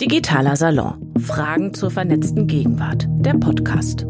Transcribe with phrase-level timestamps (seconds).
[0.00, 1.12] Digitaler Salon.
[1.20, 3.06] Fragen zur vernetzten Gegenwart.
[3.18, 4.06] Der Podcast.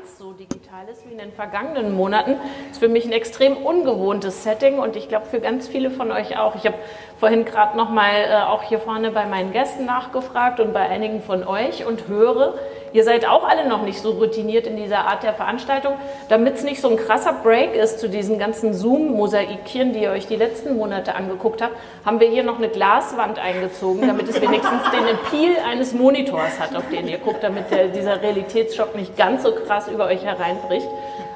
[0.00, 2.36] ganz so digital ist wie in den vergangenen Monaten,
[2.70, 6.38] ist für mich ein extrem ungewohntes Setting und ich glaube für ganz viele von euch
[6.38, 6.54] auch.
[6.54, 6.76] Ich habe
[7.18, 11.22] vorhin gerade noch mal äh, auch hier vorne bei meinen Gästen nachgefragt und bei einigen
[11.22, 12.54] von euch und höre,
[12.92, 15.94] Ihr seid auch alle noch nicht so routiniert in dieser Art der Veranstaltung.
[16.28, 20.26] Damit es nicht so ein krasser Break ist zu diesen ganzen Zoom-Mosaikchen, die ihr euch
[20.26, 21.74] die letzten Monate angeguckt habt,
[22.04, 26.74] haben wir hier noch eine Glaswand eingezogen, damit es wenigstens den Appeal eines Monitors hat,
[26.74, 30.88] auf den ihr guckt, damit der, dieser Realitätsschock nicht ganz so krass über euch hereinbricht.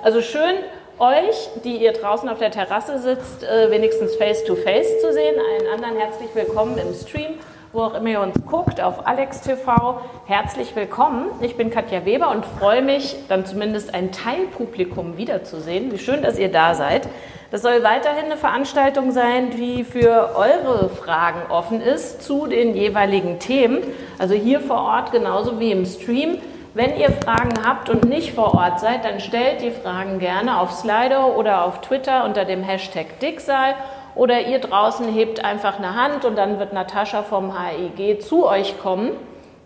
[0.03, 0.57] Also schön,
[0.99, 5.35] euch, die ihr draußen auf der Terrasse sitzt, äh, wenigstens face-to-face -face zu sehen.
[5.39, 7.39] Allen anderen herzlich willkommen im Stream
[7.75, 10.01] wo auch immer ihr uns guckt, auf Alex TV.
[10.27, 11.27] Herzlich willkommen.
[11.41, 15.91] Ich bin Katja Weber und freue mich, dann zumindest ein Teilpublikum wiederzusehen.
[15.91, 17.09] Wie schön, dass ihr da seid.
[17.51, 23.41] Das soll weiterhin eine Veranstaltung sein, die für eure Fragen offen ist zu den jeweiligen
[23.41, 23.79] Themen.
[24.21, 26.39] Also hier vor Ort genauso wie im Stream.
[26.75, 30.71] Wenn ihr Fragen habt und nicht vor Ort seid, dann stellt die Fragen gerne auf
[30.73, 33.75] Slido oder auf Twitter unter dem Hashtag Dicksaal
[34.15, 38.79] oder ihr draußen hebt einfach eine Hand und dann wird Natascha vom HEG zu euch
[38.79, 39.13] kommen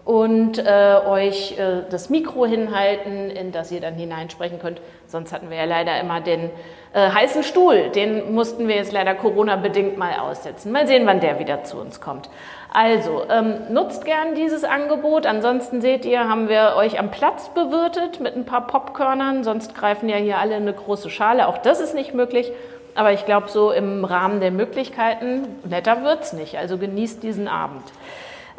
[0.08, 4.80] und äh, euch äh, das Mikro hinhalten, in das ihr dann hineinsprechen könnt.
[5.06, 6.48] Sonst hatten wir ja leider immer den
[6.94, 7.90] äh, heißen Stuhl.
[7.90, 10.72] Den mussten wir jetzt leider Corona-bedingt mal aussetzen.
[10.72, 12.30] Mal sehen, wann der wieder zu uns kommt.
[12.72, 15.26] Also, ähm, nutzt gern dieses Angebot.
[15.26, 19.44] Ansonsten seht ihr, haben wir euch am Platz bewirtet mit ein paar Popkörnern.
[19.44, 21.48] Sonst greifen ja hier alle eine große Schale.
[21.48, 22.50] Auch das ist nicht möglich.
[22.94, 26.56] Aber ich glaube, so im Rahmen der Möglichkeiten, netter wird es nicht.
[26.58, 27.82] Also genießt diesen Abend.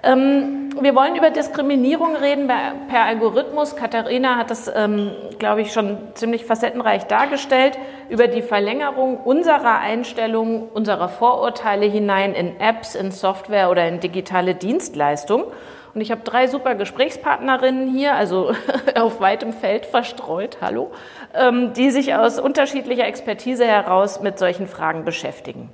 [0.02, 3.76] Ähm, wir wollen über Diskriminierung reden per Algorithmus.
[3.76, 7.78] Katharina hat das, ähm, glaube ich, schon ziemlich facettenreich dargestellt.
[8.08, 14.56] Über die Verlängerung unserer Einstellungen, unserer Vorurteile hinein in Apps, in Software oder in digitale
[14.56, 15.46] Dienstleistungen.
[15.94, 18.54] Und ich habe drei super Gesprächspartnerinnen hier, also
[18.96, 20.92] auf weitem Feld verstreut, hallo,
[21.34, 25.70] ähm, die sich aus unterschiedlicher Expertise heraus mit solchen Fragen beschäftigen.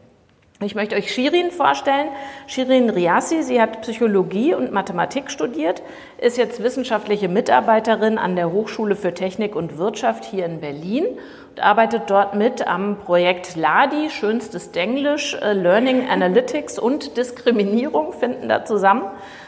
[0.61, 2.07] Ich möchte euch Shirin vorstellen.
[2.47, 5.83] Shirin Riassi, sie hat Psychologie und Mathematik studiert,
[6.17, 11.05] ist jetzt wissenschaftliche Mitarbeiterin an der Hochschule für Technik und Wirtschaft hier in Berlin
[11.49, 18.47] und arbeitet dort mit am Projekt LADI, schönstes Denglisch, äh, Learning Analytics und Diskriminierung finden
[18.47, 19.03] da zusammen.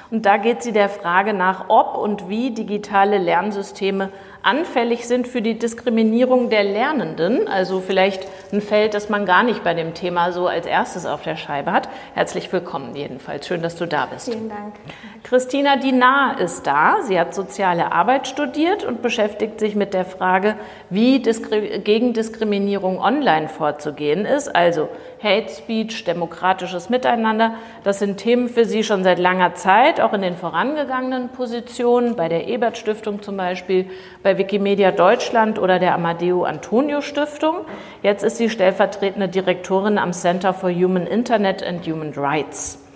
[0.10, 4.10] Und da geht sie der Frage nach, ob und wie digitale Lernsysteme
[4.42, 7.50] anfällig sind für die Diskriminierung der Lernenden.
[7.50, 11.24] Also vielleicht ein Feld, das man gar nicht bei dem Thema so als erstes auf
[11.24, 11.90] der Scheibe hat.
[12.14, 13.46] Herzlich willkommen jedenfalls.
[13.46, 14.32] Schön, dass du da bist.
[14.32, 14.76] Vielen Dank.
[15.24, 17.02] Christina Dinar ist da.
[17.02, 20.56] Sie hat soziale Arbeit studiert und beschäftigt sich mit der Frage,
[20.90, 24.56] wie Diskri gegen Diskriminierung online vorzugehen ist.
[24.56, 24.88] Also
[25.22, 27.56] Hate Speech, demokratisches Miteinander.
[27.84, 32.30] Das sind Themen für sie schon seit langer Zeit, auch in den vorangegangenen Positionen, bei
[32.30, 33.90] der Ebert Stiftung zum Beispiel,
[34.22, 37.66] bei Wikimedia Deutschland oder der Amadeo Antonio Stiftung.
[38.04, 42.87] Jetzt ist sie stellvertretende Direktorin am Center for Human Internet and Human Rights.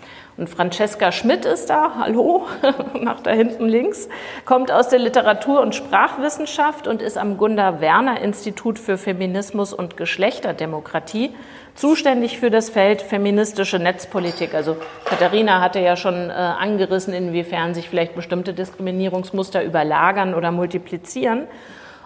[0.41, 2.47] Und Francesca Schmidt ist da, hallo,
[2.99, 4.09] nach da hinten links,
[4.43, 9.97] kommt aus der Literatur- und Sprachwissenschaft und ist am Gunda Werner Institut für Feminismus und
[9.97, 11.29] Geschlechterdemokratie
[11.75, 14.55] zuständig für das Feld feministische Netzpolitik.
[14.55, 21.45] Also Katharina hatte ja schon äh, angerissen, inwiefern sich vielleicht bestimmte Diskriminierungsmuster überlagern oder multiplizieren.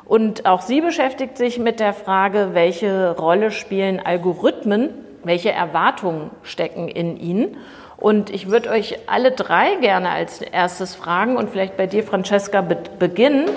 [0.04, 4.90] Und auch sie beschäftigt sich mit der Frage, welche Rolle spielen Algorithmen,
[5.24, 7.56] welche Erwartungen stecken in ihnen.
[7.98, 12.62] Und ich würde euch alle drei gerne als erstes fragen und vielleicht bei dir, Francesca,
[12.62, 13.50] be beginnen.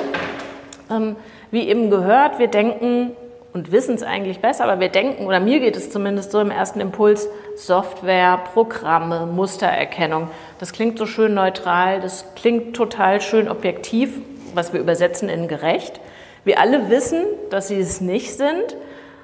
[0.91, 1.16] Ähm,
[1.50, 3.12] wie eben gehört, wir denken
[3.53, 6.50] und wissen es eigentlich besser, aber wir denken, oder mir geht es zumindest so im
[6.50, 10.28] ersten Impuls, Software, Programme, Mustererkennung.
[10.59, 14.20] Das klingt so schön neutral, das klingt total schön objektiv,
[14.55, 16.00] was wir übersetzen in gerecht.
[16.44, 18.76] Wir alle wissen, dass sie es nicht sind,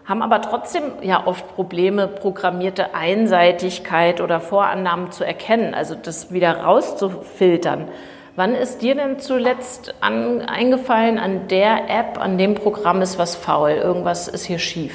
[0.05, 6.61] haben aber trotzdem ja oft Probleme, programmierte Einseitigkeit oder Vorannahmen zu erkennen, also das wieder
[6.61, 7.89] rauszufiltern.
[8.37, 13.37] Wann ist dir denn zuletzt an, eingefallen, an der App, an dem Programm ist was
[13.37, 14.95] faul, irgendwas ist hier schief?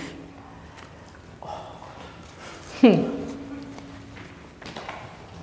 [2.81, 3.05] Hm.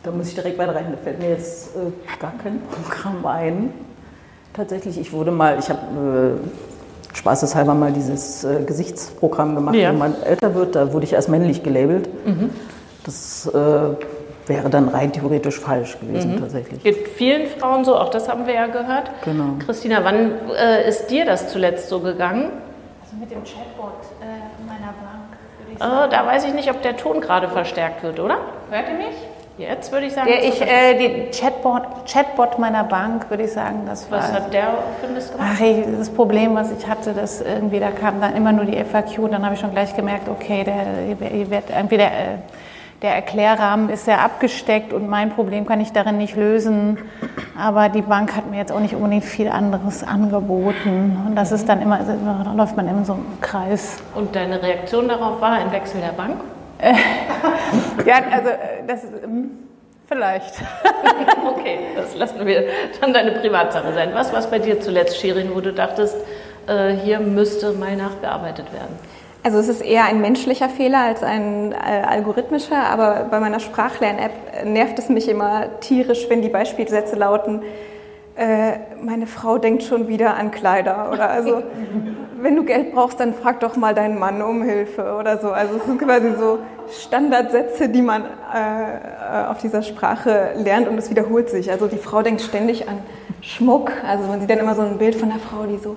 [0.03, 0.93] Da muss ich direkt weiter rein.
[0.93, 1.91] Da fällt mir jetzt äh,
[2.21, 3.73] gar kein Programm ein.
[4.53, 6.76] Tatsächlich, ich wurde mal, ich habe äh,
[7.17, 9.91] spaßeshalber mal dieses äh, Gesichtsprogramm gemacht, ja.
[9.91, 10.77] wenn man älter wird.
[10.77, 12.09] Da wurde ich als männlich gelabelt.
[12.27, 12.51] Mhm.
[13.05, 13.59] Das äh,
[14.49, 16.41] wäre dann rein theoretisch falsch gewesen mhm.
[16.41, 16.83] tatsächlich.
[16.83, 19.11] Geht vielen Frauen so, auch das haben wir ja gehört.
[19.25, 19.57] Genau.
[19.65, 22.51] Christina, wann äh, ist dir das zuletzt so gegangen?
[23.03, 25.17] Also mit dem Chatbot äh, meiner Bank.
[25.79, 28.39] Oh, da weiß ich nicht, ob der Ton gerade verstärkt wird, oder?
[28.71, 29.17] Hört ihr mich?
[29.59, 30.29] Jetzt würde ich sagen.
[30.29, 34.19] Der ich, äh, die Chatbot, Chatbot meiner Bank, würde ich sagen, das war.
[34.19, 34.69] Was hat der
[35.01, 35.51] für Mist gemacht?
[35.55, 38.77] Ach, ich, das Problem, was ich hatte, dass irgendwie da kam dann immer nur die
[38.77, 42.07] FAQ, dann habe ich schon gleich gemerkt, okay, der, der wird entweder.
[42.07, 42.39] Äh,
[43.03, 46.97] der Erklärrahmen ist sehr abgesteckt und mein Problem kann ich darin nicht lösen.
[47.57, 51.23] Aber die Bank hat mir jetzt auch nicht unbedingt viel anderes angeboten.
[51.27, 53.99] Und das ist dann immer, da läuft man in so einem Kreis.
[54.15, 56.41] Und deine Reaktion darauf war ein Wechsel der Bank?
[58.07, 58.51] ja, also
[58.87, 59.51] das hm,
[60.07, 60.55] vielleicht.
[61.47, 62.65] okay, das lassen wir
[63.01, 64.11] dann deine Privatsache sein.
[64.15, 66.17] Was war es bei dir zuletzt, Shirin, wo du dachtest,
[66.67, 68.99] äh, hier müsste mal nachgearbeitet werden?
[69.43, 74.65] Also es ist eher ein menschlicher Fehler als ein äh, algorithmischer, aber bei meiner Sprachlern-App
[74.65, 77.63] nervt es mich immer tierisch, wenn die Beispielsätze lauten,
[78.37, 81.63] äh, meine Frau denkt schon wieder an Kleider oder also
[82.41, 85.51] wenn du Geld brauchst, dann frag doch mal deinen Mann um Hilfe oder so.
[85.51, 86.59] Also es sind quasi so
[87.07, 91.71] Standardsätze, die man äh, auf dieser Sprache lernt und es wiederholt sich.
[91.71, 92.99] Also die Frau denkt ständig an
[93.41, 93.93] Schmuck.
[94.07, 95.97] Also man sieht dann immer so ein Bild von der Frau, die so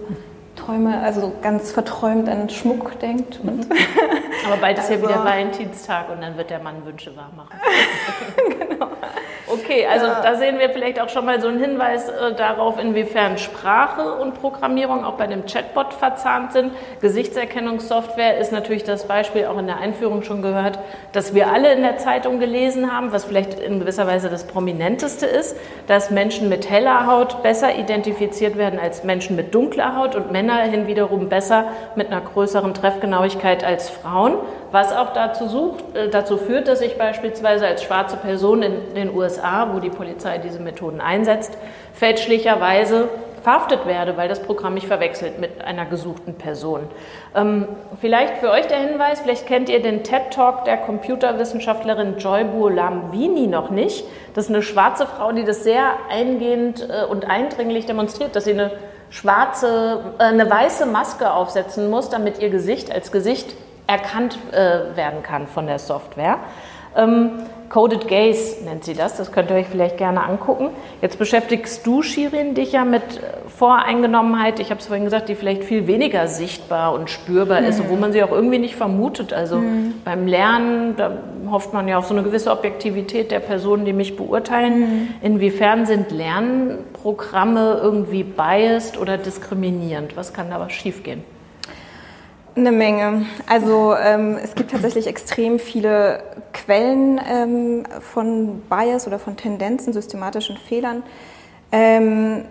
[0.56, 3.44] Träume, also ganz verträumt an Schmuck denkt.
[3.44, 3.62] Mhm.
[4.46, 7.60] Aber bald ist also, ja wieder Valentinstag und dann wird der Mann Wünsche wahr machen.
[8.70, 8.79] genau.
[9.52, 10.22] Okay, also ja.
[10.22, 14.40] da sehen wir vielleicht auch schon mal so einen Hinweis äh, darauf, inwiefern Sprache und
[14.40, 16.72] Programmierung auch bei dem Chatbot verzahnt sind.
[17.02, 20.78] Gesichtserkennungssoftware ist natürlich das Beispiel auch in der Einführung schon gehört,
[21.14, 25.26] dass wir alle in der Zeitung gelesen haben, was vielleicht in gewisser Weise das prominenteste
[25.26, 25.58] ist,
[25.88, 30.58] dass Menschen mit heller Haut besser identifiziert werden als Menschen mit dunkler Haut und Männer
[30.62, 31.66] hin wiederum besser
[31.96, 34.36] mit einer größeren Treffgenauigkeit als Frauen
[34.72, 39.16] was auch dazu, sucht, äh, dazu führt, dass ich beispielsweise als schwarze Person in den
[39.16, 41.58] USA, wo die Polizei diese Methoden einsetzt,
[41.94, 43.10] fälschlicherweise
[43.42, 46.82] verhaftet werde, weil das Programm mich verwechselt mit einer gesuchten Person.
[47.36, 47.68] Ähm,
[48.00, 53.70] vielleicht für euch der Hinweis, vielleicht kennt ihr den TED-Talk der Computerwissenschaftlerin Joy Buolamwini noch
[53.70, 54.06] nicht.
[54.34, 58.54] Das ist eine schwarze Frau, die das sehr eingehend äh, und eindringlich demonstriert, dass sie
[58.54, 58.72] eine
[59.10, 63.56] schwarze, äh, eine weiße Maske aufsetzen muss, damit ihr Gesicht als Gesicht
[63.90, 66.38] erkannt äh, werden kann von der Software.
[66.96, 67.32] Ähm,
[67.70, 70.70] Coded Gaze nennt sie das, das könnt ihr euch vielleicht gerne angucken.
[71.04, 73.04] Jetzt beschäftigst du, Shirin, dich ja mit
[73.48, 77.68] Voreingenommenheit, ich habe es vorhin gesagt, die vielleicht viel weniger sichtbar und spürbar mhm.
[77.68, 79.34] ist, wo man sie auch irgendwie nicht vermutet.
[79.34, 79.94] Also mhm.
[80.04, 81.12] beim Lernen, da
[81.52, 84.80] hofft man ja auf so eine gewisse Objektivität der Personen, die mich beurteilen.
[84.80, 85.08] Mhm.
[85.22, 90.18] Inwiefern sind Lernprogramme irgendwie biased oder diskriminierend?
[90.18, 91.24] Was kann da was schiefgehen?
[92.56, 93.26] Eine Menge.
[93.48, 96.24] Also ähm, es gibt tatsächlich extrem viele
[96.54, 101.04] Quellen ähm, von Bias oder von Tendenzen, systematischen Fehlern.
[101.72, 102.46] Ähm,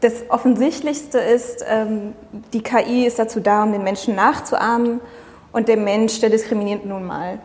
[0.00, 2.14] das Offensichtlichste ist, ähm,
[2.52, 5.00] die KI ist dazu da, um den Menschen nachzuahmen
[5.52, 7.38] und der Mensch, der diskriminiert nun mal.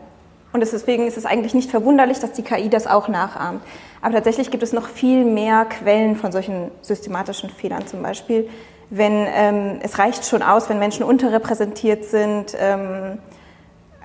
[0.52, 3.60] Und deswegen ist es eigentlich nicht verwunderlich, dass die KI das auch nachahmt.
[4.00, 7.86] Aber tatsächlich gibt es noch viel mehr Quellen von solchen systematischen Fehlern.
[7.86, 8.48] Zum Beispiel
[8.90, 12.56] wenn ähm, es reicht schon aus, wenn Menschen unterrepräsentiert sind.
[12.58, 13.18] Ähm,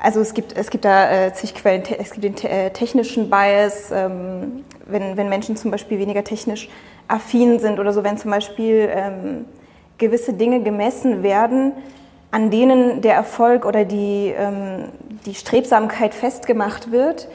[0.01, 3.29] also es gibt, es gibt da äh, zig Quellen, es gibt den te äh, technischen
[3.29, 6.69] Bias, ähm, wenn, wenn Menschen zum Beispiel weniger technisch
[7.07, 9.45] affin sind oder so, wenn zum Beispiel ähm,
[9.97, 11.73] gewisse Dinge gemessen werden,
[12.31, 14.85] an denen der Erfolg oder die, ähm,
[15.25, 17.27] die Strebsamkeit festgemacht wird,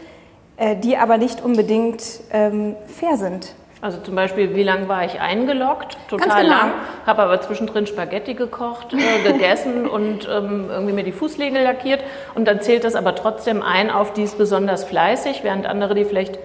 [0.57, 3.55] äh, die aber nicht unbedingt ähm, fair sind.
[3.85, 5.99] Also zum Beispiel, wie lange war ich eingeloggt?
[6.09, 6.57] Total genau.
[6.57, 6.73] lang.
[7.05, 12.03] Habe aber zwischendrin Spaghetti gekocht, äh, gegessen und ähm, irgendwie mir die Fußnägel lackiert.
[12.35, 16.07] Und dann zählt das aber trotzdem ein auf, die ist besonders fleißig, während andere, die
[16.07, 16.39] vielleicht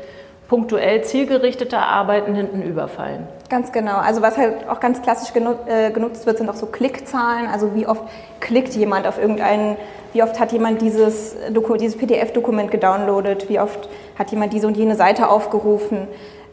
[0.49, 3.25] punktuell zielgerichteter arbeiten, hinten überfallen.
[3.49, 3.99] Ganz genau.
[3.99, 5.33] Also was halt auch ganz klassisch
[5.65, 7.47] äh, genutzt wird, sind auch so Klickzahlen.
[7.47, 8.03] Also wie oft
[8.41, 9.77] klickt jemand auf irgendeinen,
[10.11, 11.37] wie oft hat jemand dieses,
[11.79, 16.09] dieses PDF-Dokument gedownloadet, wie oft hat jemand diese und jene Seite aufgerufen.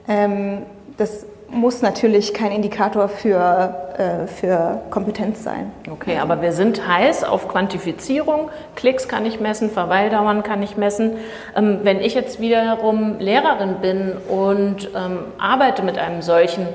[0.08, 0.62] Ähm,
[0.96, 5.70] das muss natürlich kein Indikator für, äh, für Kompetenz sein.
[5.90, 8.50] Okay, aber wir sind heiß auf Quantifizierung.
[8.74, 11.12] Klicks kann ich messen, Verweildauern kann ich messen.
[11.56, 16.66] Ähm, wenn ich jetzt wiederum Lehrerin bin und ähm, arbeite mit einem solchen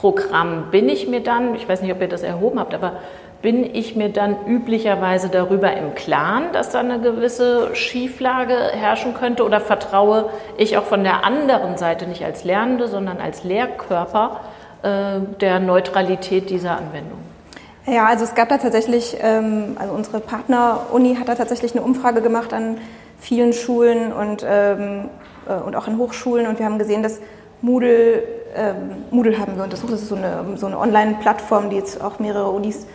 [0.00, 2.94] Programm, bin ich mir dann, ich weiß nicht, ob ihr das erhoben habt, aber
[3.42, 9.44] bin ich mir dann üblicherweise darüber im Klaren, dass da eine gewisse Schieflage herrschen könnte?
[9.44, 14.40] Oder vertraue ich auch von der anderen Seite nicht als Lernende, sondern als Lehrkörper
[14.82, 17.18] äh, der Neutralität dieser Anwendung?
[17.84, 22.22] Ja, also es gab da tatsächlich, ähm, also unsere Partner-Uni hat da tatsächlich eine Umfrage
[22.22, 22.78] gemacht an
[23.18, 25.08] vielen Schulen und, ähm,
[25.48, 26.46] äh, und auch an Hochschulen.
[26.46, 27.18] Und wir haben gesehen, dass
[27.60, 28.22] Moodle,
[28.54, 29.64] ähm, Moodle haben wir.
[29.64, 32.86] Untersucht, das ist so eine, so eine Online-Plattform, die jetzt auch mehrere Unis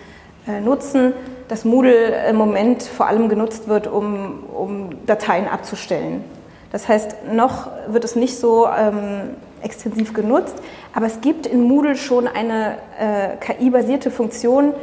[0.61, 1.13] nutzen.
[1.47, 6.23] dass Moodle im Moment vor allem genutzt wird, um, um Dateien abzustellen.
[6.71, 10.55] Das heißt, noch wird es nicht so ähm, extensiv genutzt,
[10.93, 14.73] aber es gibt in Moodle schon eine äh, KI-basierte Funktion,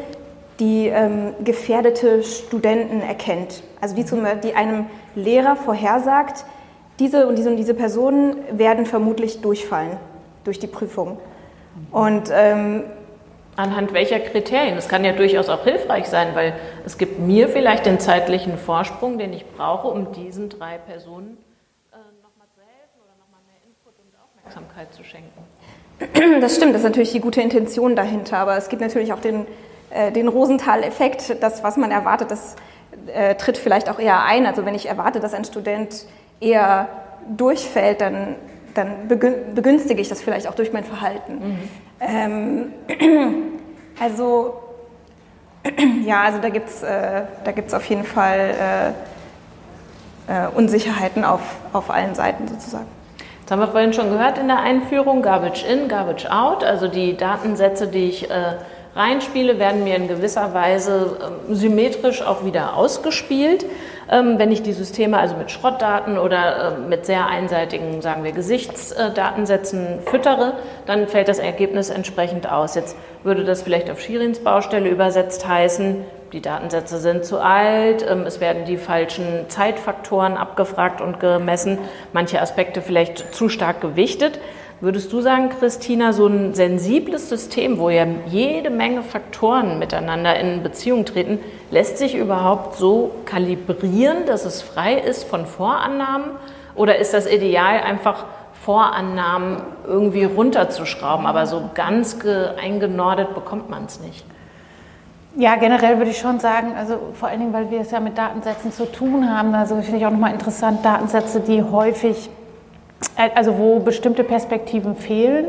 [0.61, 3.63] die ähm, gefährdete Studenten erkennt.
[3.81, 6.45] Also die, zum, die einem Lehrer vorhersagt,
[6.99, 9.97] diese und diese und diese Personen werden vermutlich durchfallen
[10.45, 11.19] durch die Prüfung.
[11.91, 12.85] Und ähm,
[13.57, 14.75] Anhand welcher Kriterien?
[14.75, 19.19] Das kann ja durchaus auch hilfreich sein, weil es gibt mir vielleicht den zeitlichen Vorsprung,
[19.19, 21.39] den ich brauche, um diesen drei Personen
[21.93, 26.41] äh, nochmal zu helfen oder nochmal mehr Input und Aufmerksamkeit zu schenken.
[26.41, 29.47] Das stimmt, das ist natürlich die gute Intention dahinter, aber es gibt natürlich auch den,
[29.91, 32.57] äh, den Rosenthal-Effekt, das, was man erwartet, das
[33.07, 34.47] äh, tritt vielleicht auch eher ein.
[34.47, 36.07] Also wenn ich erwarte, dass ein Student
[36.41, 36.89] eher
[37.29, 38.37] durchfällt, dann,
[38.75, 41.35] dann begünstige ich das vielleicht auch durch mein Verhalten.
[41.35, 41.59] Mhm.
[42.01, 42.73] Ähm,
[44.01, 44.55] also
[46.05, 48.95] ja, also da gibt es äh, auf jeden Fall
[50.29, 51.41] äh, äh, Unsicherheiten auf,
[51.73, 52.87] auf allen Seiten sozusagen.
[53.45, 57.17] Das haben wir vorhin schon gehört in der Einführung, Garbage in, Garbage out, also die
[57.17, 58.55] Datensätze, die ich äh,
[58.97, 63.67] reinspiele, werden mir in gewisser Weise ähm, symmetrisch auch wieder ausgespielt.
[64.15, 68.31] Ähm, wenn ich die Systeme also mit Schrottdaten oder ähm, mit sehr einseitigen, sagen wir,
[68.31, 70.53] Gesichtsdatensätzen füttere,
[70.87, 72.77] dann fällt das Ergebnis entsprechend aus.
[72.77, 78.41] Jetzt würde das vielleicht auf Schirins Baustelle übersetzt heißen, die Datensätze sind zu alt, es
[78.41, 81.79] werden die falschen Zeitfaktoren abgefragt und gemessen,
[82.13, 84.41] manche Aspekte vielleicht zu stark gewichtet.
[84.85, 90.63] Würdest du sagen, Christina, so ein sensibles System, wo ja jede Menge Faktoren miteinander in
[90.63, 91.39] Beziehung treten,
[91.71, 96.33] lässt sich überhaupt so kalibrieren, dass es frei ist von Vorannahmen?
[96.75, 102.19] Oder ist das Ideal einfach Vorannahmen irgendwie runterzuschrauben, aber so ganz
[102.63, 104.27] eingenordet bekommt man es nicht?
[105.35, 108.19] Ja, generell würde ich schon sagen, also vor allen Dingen, weil wir es ja mit
[108.19, 112.29] Datensätzen zu tun haben, also finde ich auch nochmal interessant, Datensätze, die häufig
[113.17, 115.47] also wo bestimmte Perspektiven fehlen.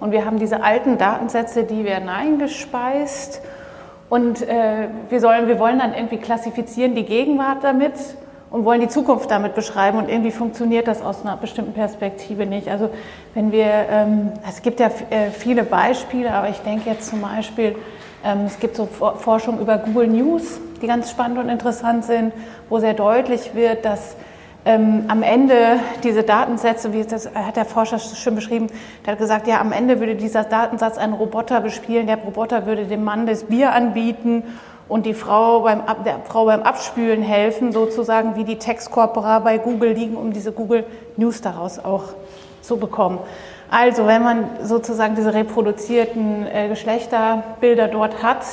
[0.00, 3.40] Und wir haben diese alten Datensätze, die werden eingespeist.
[4.08, 7.92] Und äh, wir, sollen, wir wollen dann irgendwie klassifizieren die Gegenwart damit
[8.50, 9.98] und wollen die Zukunft damit beschreiben.
[9.98, 12.68] Und irgendwie funktioniert das aus einer bestimmten Perspektive nicht.
[12.68, 12.90] Also
[13.34, 17.74] wenn wir, ähm, es gibt ja äh, viele Beispiele, aber ich denke jetzt zum Beispiel,
[18.24, 22.32] ähm, es gibt so Forschung über Google News, die ganz spannend und interessant sind,
[22.68, 24.16] wo sehr deutlich wird, dass
[24.68, 28.66] ähm, am Ende diese Datensätze, wie das hat der Forscher schön beschrieben,
[29.04, 32.84] der hat gesagt, ja, am Ende würde dieser Datensatz einen Roboter bespielen, der Roboter würde
[32.84, 34.42] dem Mann das Bier anbieten
[34.86, 39.92] und die Frau beim, der Frau beim Abspülen helfen, sozusagen wie die Textkorpora bei Google
[39.92, 40.84] liegen, um diese Google
[41.16, 42.04] News daraus auch
[42.60, 43.20] zu bekommen.
[43.70, 48.44] Also wenn man sozusagen diese reproduzierten äh, Geschlechterbilder dort hat,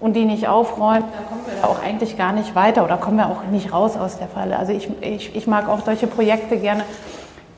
[0.00, 3.16] und die nicht aufräumt, dann kommen wir da auch eigentlich gar nicht weiter oder kommen
[3.16, 4.58] wir auch nicht raus aus der Falle.
[4.58, 6.84] Also ich, ich, ich mag auch solche Projekte gerne,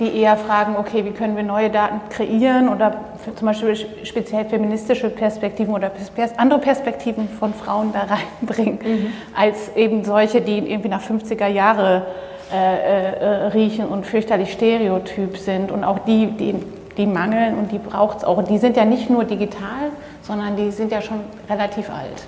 [0.00, 2.94] die eher fragen, okay, wie können wir neue Daten kreieren oder
[3.37, 5.92] zum Beispiel speziell feministische Perspektiven oder
[6.38, 8.06] andere Perspektiven von Frauen da
[8.40, 9.06] reinbringen, mhm.
[9.37, 12.06] als eben solche, die irgendwie nach 50er Jahre
[12.52, 16.54] äh, äh, riechen und fürchterlich stereotyp sind und auch die, die,
[16.97, 18.38] die mangeln und die braucht es auch.
[18.38, 22.26] Und die sind ja nicht nur digital, sondern die sind ja schon relativ alt.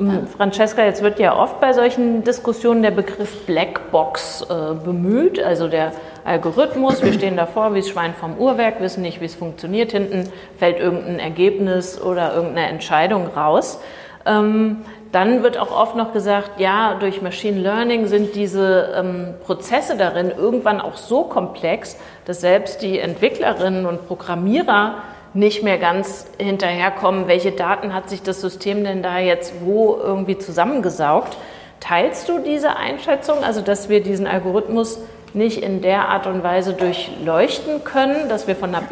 [0.00, 5.68] Ähm, Francesca, jetzt wird ja oft bei solchen Diskussionen der Begriff Blackbox äh, bemüht, also
[5.68, 5.92] der
[6.24, 7.02] Algorithmus.
[7.02, 9.92] Wir stehen davor wie das Schwein vom Uhrwerk, wissen nicht, wie es funktioniert.
[9.92, 13.80] Hinten fällt irgendein Ergebnis oder irgendeine Entscheidung raus.
[14.24, 14.78] Ähm,
[15.10, 20.30] dann wird auch oft noch gesagt, ja, durch Machine Learning sind diese ähm, Prozesse darin
[20.30, 24.94] irgendwann auch so komplex, dass selbst die Entwicklerinnen und Programmierer
[25.34, 30.38] nicht mehr ganz hinterherkommen, welche Daten hat sich das System denn da jetzt wo irgendwie
[30.38, 31.36] zusammengesaugt.
[31.80, 34.98] Teilst du diese Einschätzung, also dass wir diesen Algorithmus
[35.34, 38.86] nicht in der Art und Weise durchleuchten können, dass wir von einer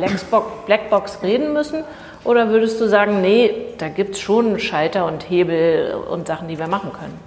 [0.66, 1.85] Blackbox reden müssen?
[2.25, 6.59] Oder würdest du sagen, nee, da gibt es schon Schalter und Hebel und Sachen, die
[6.59, 7.18] wir machen können?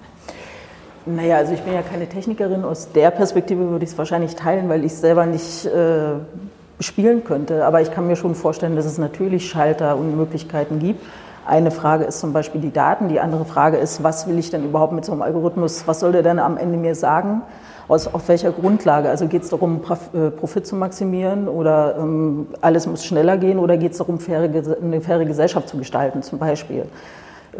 [1.06, 2.64] Naja, also ich bin ja keine Technikerin.
[2.64, 6.14] Aus der Perspektive würde ich es wahrscheinlich teilen, weil ich es selber nicht äh,
[6.84, 7.66] spielen könnte.
[7.66, 11.04] Aber ich kann mir schon vorstellen, dass es natürlich Schalter und Möglichkeiten gibt.
[11.46, 13.10] Eine Frage ist zum Beispiel die Daten.
[13.10, 15.84] Die andere Frage ist, was will ich denn überhaupt mit so einem Algorithmus?
[15.88, 17.42] Was soll der denn am Ende mir sagen?
[17.90, 19.10] Aus, auf welcher Grundlage?
[19.10, 19.82] Also geht es darum,
[20.14, 24.50] äh, Profit zu maximieren oder ähm, alles muss schneller gehen oder geht es darum, faire,
[24.82, 26.86] eine faire Gesellschaft zu gestalten zum Beispiel?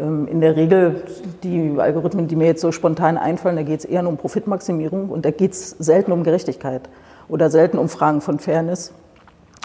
[0.00, 1.02] Ähm, in der Regel,
[1.42, 5.26] die Algorithmen, die mir jetzt so spontan einfallen, da geht es eher um Profitmaximierung und
[5.26, 6.88] da geht es selten um Gerechtigkeit
[7.28, 8.92] oder selten um Fragen von Fairness.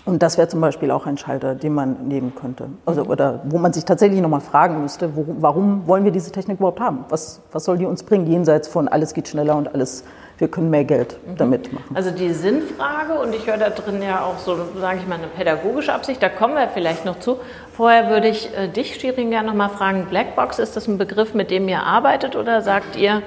[0.06, 2.68] Und das wäre zum Beispiel auch ein Schalter, den man nehmen könnte.
[2.86, 6.58] Also, oder wo man sich tatsächlich nochmal fragen müsste, wo, warum wollen wir diese Technik
[6.58, 7.06] überhaupt haben?
[7.10, 10.04] Was, was soll die uns bringen, jenseits von alles geht schneller und alles,
[10.38, 11.38] wir können mehr Geld mhm.
[11.38, 11.96] damit machen?
[11.96, 15.28] Also die Sinnfrage, und ich höre da drin ja auch so, sage ich mal, eine
[15.28, 17.38] pädagogische Absicht, da kommen wir vielleicht noch zu.
[17.74, 21.52] Vorher würde ich äh, dich, Shirin, gerne nochmal fragen, Blackbox, ist das ein Begriff, mit
[21.52, 23.22] dem ihr arbeitet oder sagt ihr,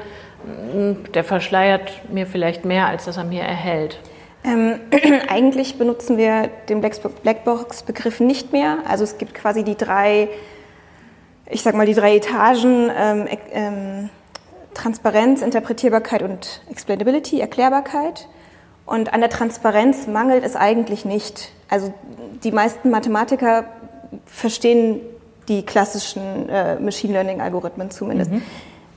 [1.14, 3.99] der verschleiert mir vielleicht mehr, als dass er mir erhält?
[4.44, 4.80] Ähm,
[5.28, 8.78] eigentlich benutzen wir den Blackbox-Begriff nicht mehr.
[8.88, 10.28] Also es gibt quasi die drei,
[11.49, 14.11] ich sag mal, die drei Etagen ähm, ähm,
[14.75, 18.28] Transparenz, Interpretierbarkeit und Explainability, Erklärbarkeit.
[18.87, 21.52] Und an der Transparenz mangelt es eigentlich nicht.
[21.68, 21.94] Also
[22.42, 23.64] die meisten Mathematiker
[24.26, 25.00] verstehen
[25.49, 28.30] die klassischen äh, Machine Learning-Algorithmen zumindest.
[28.32, 28.42] Mhm.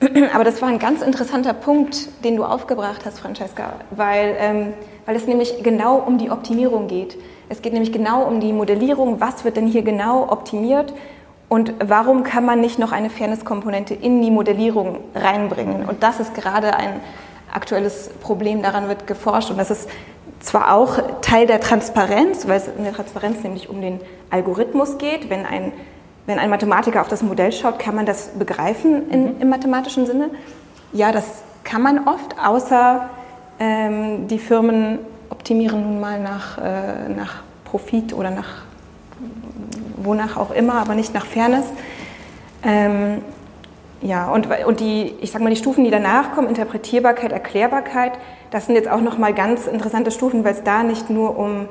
[0.33, 4.73] Aber das war ein ganz interessanter Punkt, den du aufgebracht hast, Francesca, weil, ähm,
[5.05, 7.17] weil es nämlich genau um die Optimierung geht.
[7.49, 10.93] Es geht nämlich genau um die Modellierung, was wird denn hier genau optimiert
[11.47, 15.85] und warum kann man nicht noch eine Fairness-Komponente in die Modellierung reinbringen.
[15.85, 16.99] Und das ist gerade ein
[17.53, 19.89] aktuelles Problem, daran wird geforscht und das ist
[20.39, 25.29] zwar auch Teil der Transparenz, weil es in der Transparenz nämlich um den Algorithmus geht,
[25.29, 25.71] wenn ein
[26.25, 29.41] wenn ein Mathematiker auf das Modell schaut, kann man das begreifen in, mhm.
[29.41, 30.31] im mathematischen Sinne?
[30.91, 33.09] Ja, das kann man oft, außer
[33.59, 38.63] ähm, die Firmen optimieren nun mal nach, äh, nach Profit oder nach
[39.97, 41.65] wonach auch immer, aber nicht nach Fairness.
[42.63, 43.21] Ähm,
[44.01, 48.13] ja, und, und die, ich sag mal, die Stufen, die danach kommen, Interpretierbarkeit, Erklärbarkeit,
[48.51, 51.67] das sind jetzt auch nochmal ganz interessante Stufen, weil es da nicht nur um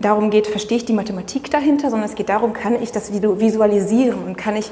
[0.00, 4.24] darum geht, verstehe ich die Mathematik dahinter, sondern es geht darum, kann ich das visualisieren
[4.24, 4.70] und kann ich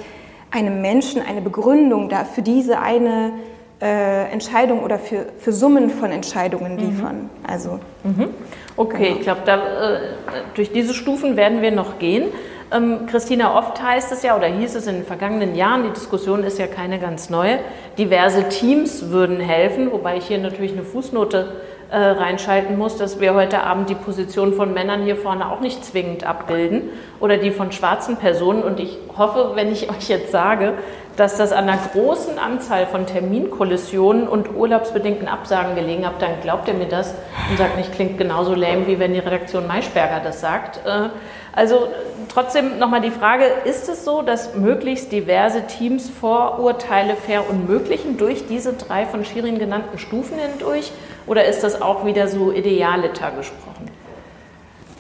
[0.51, 3.33] einem Menschen eine Begründung da für diese eine
[3.81, 6.79] äh, Entscheidung oder für, für Summen von Entscheidungen mhm.
[6.79, 7.17] liefern.
[7.17, 7.31] Mhm.
[7.47, 8.29] Also, mhm.
[8.77, 9.17] Okay, genau.
[9.17, 12.29] ich glaube, äh, durch diese Stufen werden wir noch gehen.
[12.73, 16.43] Ähm, Christina, oft heißt es ja oder hieß es in den vergangenen Jahren, die Diskussion
[16.43, 17.61] ist ja keine ganz neue,
[17.97, 21.53] diverse Teams würden helfen, wobei ich hier natürlich eine Fußnote
[21.91, 25.85] äh, reinschalten muss, dass wir heute Abend die Position von Männern hier vorne auch nicht
[25.85, 28.63] zwingend abbilden oder die von schwarzen Personen.
[28.63, 30.75] Und ich hoffe, wenn ich euch jetzt sage,
[31.17, 36.69] dass das an einer großen Anzahl von Terminkollisionen und urlaubsbedingten Absagen gelegen hat, dann glaubt
[36.69, 37.15] ihr mir das
[37.49, 40.81] und sagt nicht, klingt genauso lame, wie wenn die Redaktion Maischberger das sagt.
[40.85, 41.09] Äh,
[41.55, 41.89] also
[42.29, 48.75] trotzdem nochmal die Frage, ist es so, dass möglichst diverse Teams Vorurteile verunmöglichen durch diese
[48.75, 50.93] drei von Schirin genannten Stufen hindurch?
[51.27, 53.91] Oder ist das auch wieder so idealiter gesprochen?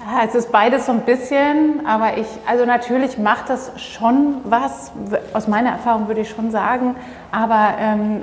[0.09, 4.93] Ja, es ist beides so ein bisschen, aber ich, also natürlich macht das schon was,
[5.33, 6.95] aus meiner Erfahrung würde ich schon sagen,
[7.33, 8.23] aber ähm,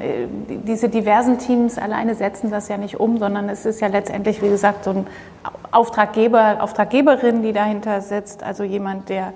[0.65, 4.47] diese diversen Teams alleine setzen das ja nicht um, sondern es ist ja letztendlich, wie
[4.47, 5.07] gesagt, so ein
[5.71, 9.33] Auftraggeber, Auftraggeberin, die dahinter sitzt, also jemand, der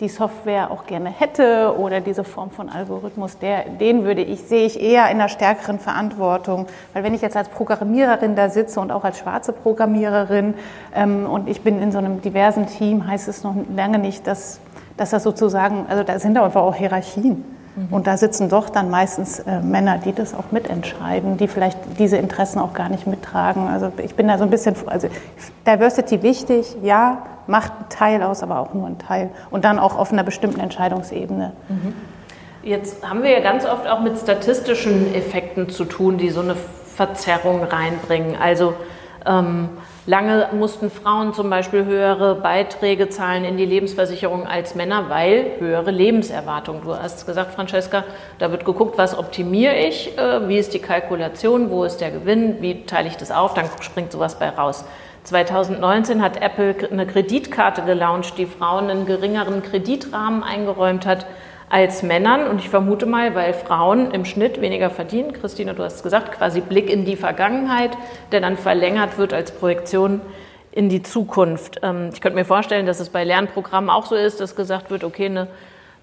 [0.00, 4.66] die Software auch gerne hätte oder diese Form von Algorithmus, der, den würde ich, sehe
[4.66, 6.66] ich eher in einer stärkeren Verantwortung.
[6.94, 10.54] Weil wenn ich jetzt als Programmiererin da sitze und auch als schwarze Programmiererin
[10.94, 14.60] ähm, und ich bin in so einem diversen Team, heißt es noch lange nicht, dass,
[14.96, 17.59] dass das sozusagen, also da sind da einfach auch Hierarchien.
[17.76, 17.92] Mhm.
[17.92, 22.16] Und da sitzen doch dann meistens äh, Männer, die das auch mitentscheiden, die vielleicht diese
[22.16, 23.68] Interessen auch gar nicht mittragen.
[23.68, 25.08] Also ich bin da so ein bisschen, also
[25.66, 29.30] Diversity wichtig, ja, macht einen Teil aus, aber auch nur einen Teil.
[29.50, 31.52] Und dann auch auf einer bestimmten Entscheidungsebene.
[31.68, 31.94] Mhm.
[32.62, 36.54] Jetzt haben wir ja ganz oft auch mit statistischen Effekten zu tun, die so eine
[36.54, 38.36] Verzerrung reinbringen.
[38.38, 38.74] Also
[39.24, 39.70] ähm,
[40.06, 45.90] Lange mussten Frauen zum Beispiel höhere Beiträge zahlen in die Lebensversicherung als Männer, weil höhere
[45.90, 46.80] Lebenserwartung.
[46.82, 48.04] Du hast gesagt, Francesca,
[48.38, 52.62] da wird geguckt, was optimiere ich, äh, wie ist die Kalkulation, wo ist der Gewinn,
[52.62, 54.86] wie teile ich das auf, dann springt sowas bei raus.
[55.24, 61.26] 2019 hat Apple eine Kreditkarte gelauncht, die Frauen einen geringeren Kreditrahmen eingeräumt hat
[61.70, 62.46] als Männern.
[62.46, 66.32] Und ich vermute mal, weil Frauen im Schnitt weniger verdienen, Christine, du hast es gesagt,
[66.32, 67.96] quasi Blick in die Vergangenheit,
[68.32, 70.20] der dann verlängert wird als Projektion
[70.72, 71.80] in die Zukunft.
[71.82, 75.04] Ähm, ich könnte mir vorstellen, dass es bei Lernprogrammen auch so ist, dass gesagt wird,
[75.04, 75.46] okay, eine,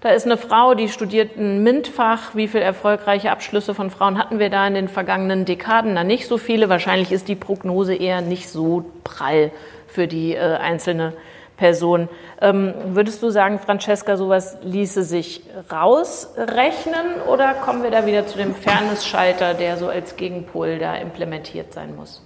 [0.02, 2.34] da ist eine Frau, die studiert ein MINT-Fach.
[2.34, 5.94] Wie viele erfolgreiche Abschlüsse von Frauen hatten wir da in den vergangenen Dekaden?
[5.94, 6.70] Na, nicht so viele.
[6.70, 9.52] Wahrscheinlich ist die Prognose eher nicht so prall
[9.88, 11.14] für die äh, einzelne
[11.58, 12.08] Person.
[12.40, 18.38] Ähm, würdest du sagen, Francesca, sowas ließe sich rausrechnen oder kommen wir da wieder zu
[18.38, 22.24] dem Fairness-Schalter, der so als Gegenpol da implementiert sein muss?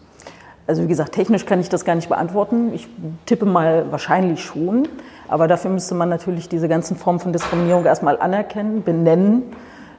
[0.68, 2.74] Also wie gesagt, technisch kann ich das gar nicht beantworten.
[2.74, 2.88] Ich
[3.26, 4.88] tippe mal wahrscheinlich schon.
[5.28, 9.56] Aber dafür müsste man natürlich diese ganzen Formen von Diskriminierung erstmal anerkennen, benennen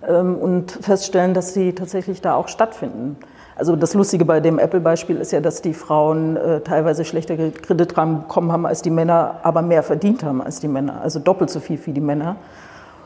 [0.06, 3.16] ähm, und feststellen, dass sie tatsächlich da auch stattfinden.
[3.54, 8.22] Also das Lustige bei dem Apple-Beispiel ist ja, dass die Frauen äh, teilweise schlechtere Kreditrahmen
[8.22, 11.00] bekommen haben als die Männer, aber mehr verdient haben als die Männer.
[11.02, 12.36] Also doppelt so viel wie die Männer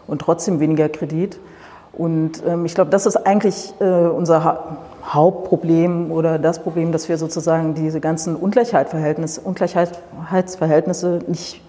[0.06, 1.38] und trotzdem weniger Kredit.
[1.92, 7.08] Und ähm, ich glaube, das ist eigentlich äh, unser ha Hauptproblem oder das Problem, dass
[7.08, 11.60] wir sozusagen diese ganzen Ungleichheitsverhältnisse, Ungleichheitsverhältnisse nicht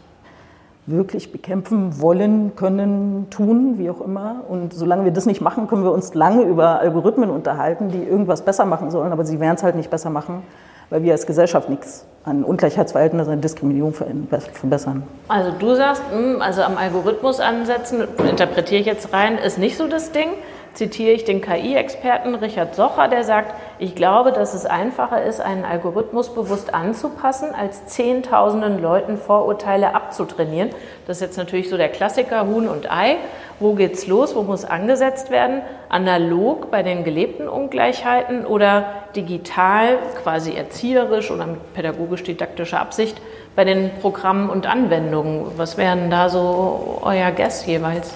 [0.87, 4.41] wirklich bekämpfen wollen, können, tun, wie auch immer.
[4.47, 8.41] Und solange wir das nicht machen, können wir uns lange über Algorithmen unterhalten, die irgendwas
[8.41, 10.43] besser machen sollen, aber sie werden es halt nicht besser machen,
[10.89, 15.03] weil wir als Gesellschaft nichts an Ungleichheitsverhältnissen und Diskriminierung verbessern.
[15.27, 19.87] Also du sagst, hm, also am Algorithmus ansetzen, interpretiere ich jetzt rein, ist nicht so
[19.87, 20.29] das Ding
[20.77, 25.65] zitiere ich den KI-Experten Richard Socher, der sagt, ich glaube, dass es einfacher ist, einen
[25.65, 30.69] Algorithmus bewusst anzupassen, als zehntausenden Leuten Vorurteile abzutrainieren.
[31.07, 33.17] Das ist jetzt natürlich so der Klassiker Huhn und Ei.
[33.59, 34.35] Wo geht's los?
[34.35, 35.63] Wo muss angesetzt werden?
[35.89, 38.85] Analog bei den gelebten Ungleichheiten oder
[39.15, 43.19] digital, quasi erzieherisch oder mit pädagogisch-didaktischer Absicht
[43.55, 45.47] bei den Programmen und Anwendungen?
[45.57, 48.13] Was wären da so euer Guess jeweils?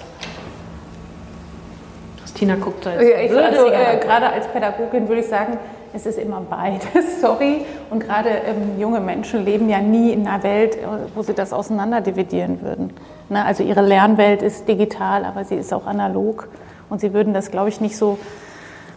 [2.42, 3.36] Tina guckt da jetzt.
[3.36, 5.58] Also, äh, gerade als Pädagogin würde ich sagen,
[5.94, 6.88] es ist immer beides,
[7.20, 7.64] sorry.
[7.88, 10.80] Und gerade ähm, junge Menschen leben ja nie in einer Welt, äh,
[11.14, 12.94] wo sie das auseinanderdividieren würden.
[13.28, 13.44] Ne?
[13.44, 16.48] Also ihre Lernwelt ist digital, aber sie ist auch analog.
[16.90, 18.18] Und sie würden das, glaube ich, nicht so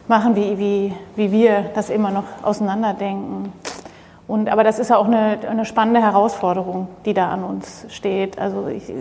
[0.08, 3.54] machen, wie, wie, wie wir das immer noch auseinanderdenken.
[4.28, 8.40] Und, aber das ist ja auch eine, eine spannende Herausforderung, die da an uns steht.
[8.40, 8.92] Also ich,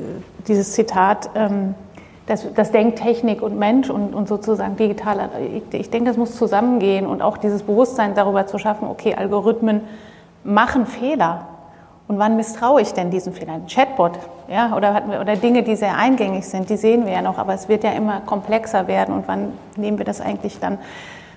[0.47, 1.75] dieses Zitat, ähm,
[2.27, 5.29] das, das denkt Technik und Mensch und, und sozusagen digital.
[5.55, 9.83] Ich, ich denke, das muss zusammengehen und auch dieses Bewusstsein darüber zu schaffen, okay, Algorithmen
[10.43, 11.47] machen Fehler.
[12.07, 13.63] Und wann misstraue ich denn diesen Fehlern?
[13.63, 14.13] Ein Chatbot
[14.49, 17.69] ja, oder, oder Dinge, die sehr eingängig sind, die sehen wir ja noch, aber es
[17.69, 19.15] wird ja immer komplexer werden.
[19.15, 20.79] Und wann nehmen wir das eigentlich dann?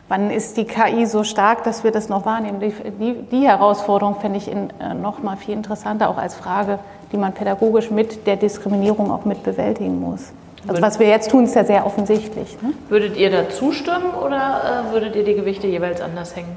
[0.10, 2.62] Wann ist die KI so stark, dass wir das noch wahrnehmen?
[2.62, 6.80] Die, die, die Herausforderung finde ich in, äh, noch mal viel interessanter, auch als Frage,
[7.12, 10.32] die man pädagogisch mit der Diskriminierung auch mit bewältigen muss.
[10.68, 12.58] Also was wir jetzt tun, ist ja sehr offensichtlich.
[12.62, 12.74] Ne?
[12.90, 16.56] Würdet ihr da zustimmen oder äh, würdet ihr die Gewichte jeweils anders hängen?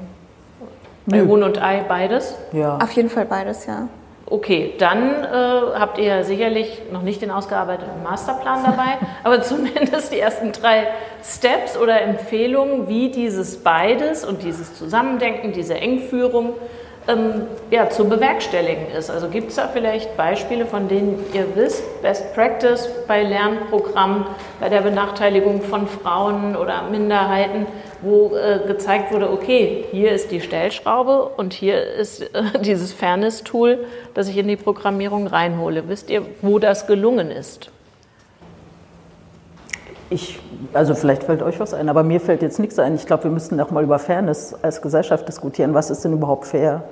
[1.05, 2.35] Bei Huhn und Ei beides?
[2.51, 2.77] Ja.
[2.77, 3.87] Auf jeden Fall beides, ja.
[4.31, 5.27] Okay, dann äh,
[5.77, 10.87] habt ihr sicherlich noch nicht den ausgearbeiteten Masterplan dabei, aber zumindest die ersten drei
[11.21, 16.53] Steps oder Empfehlungen, wie dieses beides und dieses Zusammendenken, diese Engführung
[17.07, 19.09] ähm, ja, zu bewerkstelligen ist.
[19.09, 24.25] Also gibt es da vielleicht Beispiele, von denen ihr wisst, Best Practice bei Lernprogrammen,
[24.59, 27.65] bei der Benachteiligung von Frauen oder Minderheiten,
[28.01, 33.85] wo äh, gezeigt wurde, okay, hier ist die Stellschraube und hier ist äh, dieses Fairness-Tool,
[34.13, 35.87] das ich in die Programmierung reinhole.
[35.87, 37.71] Wisst ihr, wo das gelungen ist?
[40.11, 40.41] Ich,
[40.73, 42.95] also vielleicht fällt euch was ein, aber mir fällt jetzt nichts ein.
[42.95, 45.73] Ich glaube, wir müssten auch mal über Fairness als Gesellschaft diskutieren.
[45.73, 46.83] Was ist denn überhaupt fair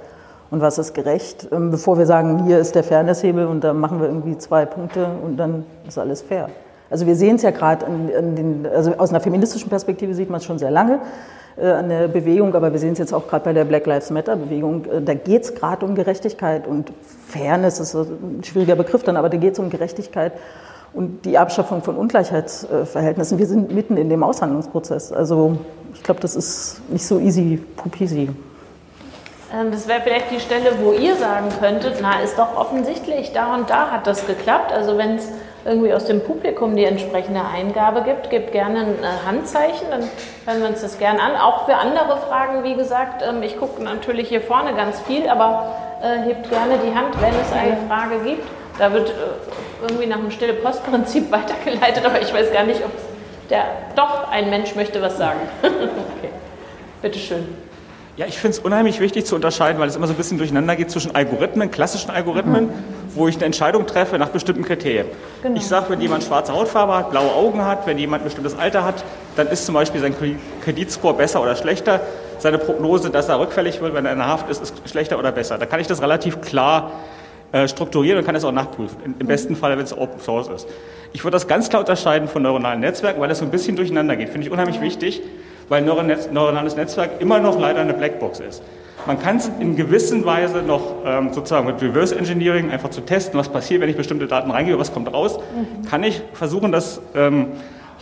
[0.52, 1.50] und was ist gerecht?
[1.52, 5.08] Ähm, bevor wir sagen, hier ist der Fairnesshebel und dann machen wir irgendwie zwei Punkte
[5.22, 6.50] und dann ist alles fair.
[6.90, 7.86] Also wir sehen es ja gerade
[8.74, 11.00] also aus einer feministischen Perspektive sieht man es schon sehr lange
[11.58, 14.12] äh, an der Bewegung, aber wir sehen es jetzt auch gerade bei der Black Lives
[14.12, 14.86] Matter Bewegung.
[14.86, 16.94] Äh, da geht es gerade um Gerechtigkeit und
[17.28, 20.32] Fairness ist ein schwieriger Begriff dann, aber da geht es um Gerechtigkeit
[20.94, 23.38] und die Abschaffung von Ungleichheitsverhältnissen.
[23.38, 25.12] Wir sind mitten in dem Aushandlungsprozess.
[25.12, 25.58] Also
[25.94, 28.30] ich glaube, das ist nicht so easy peasy.
[29.54, 33.56] Ähm, das wäre vielleicht die Stelle, wo ihr sagen könntet, na, ist doch offensichtlich, da
[33.56, 34.72] und da hat das geklappt.
[34.72, 35.28] Also wenn es
[35.66, 40.04] irgendwie aus dem Publikum die entsprechende Eingabe gibt, gebt gerne ein äh, Handzeichen, dann
[40.46, 41.36] hören wir uns das gerne an.
[41.36, 45.76] Auch für andere Fragen, wie gesagt, ähm, ich gucke natürlich hier vorne ganz viel, aber
[46.02, 48.48] äh, hebt gerne die Hand, wenn es eine Frage gibt.
[48.80, 49.14] Da wird äh,
[49.82, 52.92] irgendwie nach dem stille Postprinzip weitergeleitet, aber ich weiß gar nicht, ob
[53.50, 53.66] der
[53.96, 55.40] doch ein Mensch möchte was sagen.
[55.62, 56.30] okay,
[57.02, 57.46] bitteschön.
[58.16, 60.76] Ja, ich finde es unheimlich wichtig zu unterscheiden, weil es immer so ein bisschen durcheinander
[60.76, 62.74] geht zwischen Algorithmen, klassischen Algorithmen, mhm.
[63.16, 65.08] wo ich eine Entscheidung treffe nach bestimmten Kriterien.
[65.42, 65.56] Genau.
[65.56, 68.84] Ich sage, wenn jemand schwarze Hautfarbe hat, blaue Augen hat, wenn jemand ein bestimmtes Alter
[68.84, 69.06] hat,
[69.38, 70.14] dann ist zum Beispiel sein
[70.66, 72.02] Kreditscore besser oder schlechter.
[72.40, 75.32] Seine Prognose, dass er rückfällig wird, wenn er in der Haft ist, ist schlechter oder
[75.32, 75.58] besser.
[75.58, 76.92] Da kann ich das relativ klar
[77.52, 78.98] äh, strukturieren und kann es auch nachprüfen.
[79.20, 80.68] Im besten Fall, wenn es Open Source ist.
[81.14, 84.16] Ich würde das ganz klar unterscheiden von neuronalen Netzwerken, weil das so ein bisschen durcheinander
[84.16, 84.30] geht.
[84.30, 85.22] Finde ich unheimlich wichtig,
[85.68, 88.62] weil neuronales Netzwerk immer noch leider eine Blackbox ist.
[89.06, 93.40] Man kann es in gewisser Weise noch ähm, sozusagen mit Reverse Engineering einfach zu testen,
[93.40, 95.88] was passiert, wenn ich bestimmte Daten reingebe, was kommt raus, mhm.
[95.88, 97.48] kann ich versuchen, das ähm,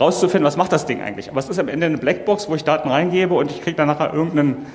[0.00, 1.30] rauszufinden, was macht das Ding eigentlich.
[1.30, 3.88] Aber es ist am Ende eine Blackbox, wo ich Daten reingebe und ich kriege dann
[3.88, 4.66] nachher irgendeinen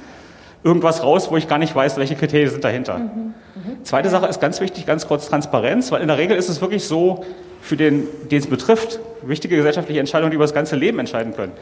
[0.63, 2.97] irgendwas raus, wo ich gar nicht weiß, welche Kriterien sind dahinter.
[2.97, 3.33] Mhm.
[3.55, 3.83] Mhm.
[3.83, 6.85] Zweite Sache ist ganz wichtig, ganz kurz Transparenz, weil in der Regel ist es wirklich
[6.85, 7.25] so,
[7.61, 11.53] für den, den es betrifft, wichtige gesellschaftliche Entscheidungen, die über das ganze Leben entscheiden können.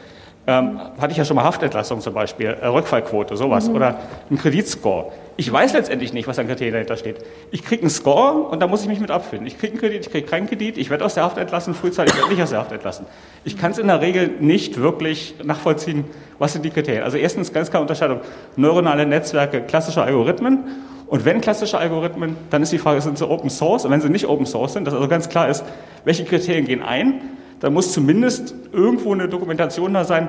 [0.44, 3.68] Ähm, hatte ich ja schon mal Haftentlassung zum Beispiel, äh, Rückfallquote, sowas.
[3.68, 3.76] Mhm.
[3.76, 3.96] Oder
[4.28, 5.12] ein Kreditscore.
[5.36, 7.24] Ich weiß letztendlich nicht, was an Kriterien dahinter steht.
[7.52, 9.46] Ich kriege einen Score und da muss ich mich mit abfinden.
[9.46, 12.16] Ich kriege einen Kredit, ich kriege keinen Kredit, ich werde aus der Haft entlassen, frühzeitig
[12.16, 13.06] werde nicht aus der Haft entlassen.
[13.44, 16.04] Ich kann es in der Regel nicht wirklich nachvollziehen,
[16.40, 17.04] was sind die Kriterien.
[17.04, 18.20] Also erstens ganz klar Unterscheidung,
[18.56, 20.64] neuronale Netzwerke, klassische Algorithmen.
[21.06, 23.84] Und wenn klassische Algorithmen, dann ist die Frage, sind sie Open Source?
[23.84, 25.64] Und wenn sie nicht Open Source sind, dass also ganz klar ist,
[26.04, 27.20] welche Kriterien gehen ein,
[27.62, 30.28] dann muss zumindest irgendwo eine Dokumentation da sein,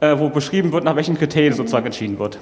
[0.00, 2.38] äh, wo beschrieben wird, nach welchen Kriterien sozusagen entschieden wird.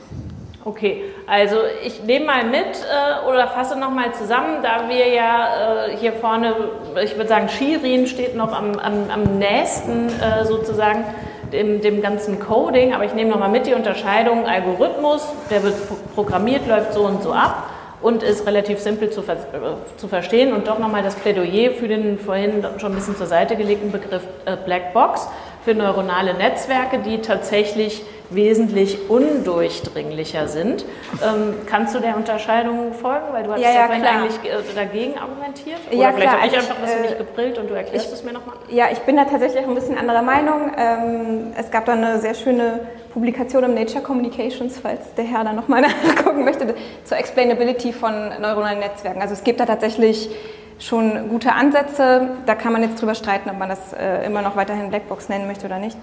[0.65, 5.97] Okay, also ich nehme mal mit äh, oder fasse nochmal zusammen, da wir ja äh,
[5.99, 6.55] hier vorne,
[7.03, 11.05] ich würde sagen, Shirin steht noch am, am, am nächsten äh, sozusagen
[11.53, 15.75] dem, dem ganzen Coding, aber ich nehme nochmal mit die Unterscheidung Algorithmus, der wird
[16.15, 17.72] programmiert, läuft so und so ab
[18.03, 21.89] und ist relativ simpel zu, ver äh, zu verstehen und doch nochmal das Plädoyer für
[21.89, 25.29] den vorhin schon ein bisschen zur Seite gelegten Begriff äh, Black Box
[25.65, 30.85] für neuronale Netzwerke, die tatsächlich wesentlich undurchdringlicher sind.
[31.23, 33.27] Ähm, kannst du der Unterscheidung folgen?
[33.33, 35.79] Weil du hast ja, ja, ja vorhin eigentlich äh, dagegen argumentiert.
[35.91, 38.25] Oder ja, vielleicht habe ich einfach was äh, nicht gebrillt und du erklärst ich, es
[38.25, 38.57] mir nochmal.
[38.71, 40.73] Ja, ich bin da tatsächlich auch ein bisschen anderer Meinung.
[40.77, 42.81] Ähm, es gab da eine sehr schöne
[43.13, 48.79] Publikation im Nature Communications, falls der Herr da nochmal nachgucken möchte, zur Explainability von neuronalen
[48.79, 49.21] Netzwerken.
[49.21, 50.31] Also es gibt da tatsächlich
[50.79, 52.31] schon gute Ansätze.
[52.47, 55.47] Da kann man jetzt drüber streiten, ob man das äh, immer noch weiterhin Blackbox nennen
[55.47, 55.97] möchte oder nicht.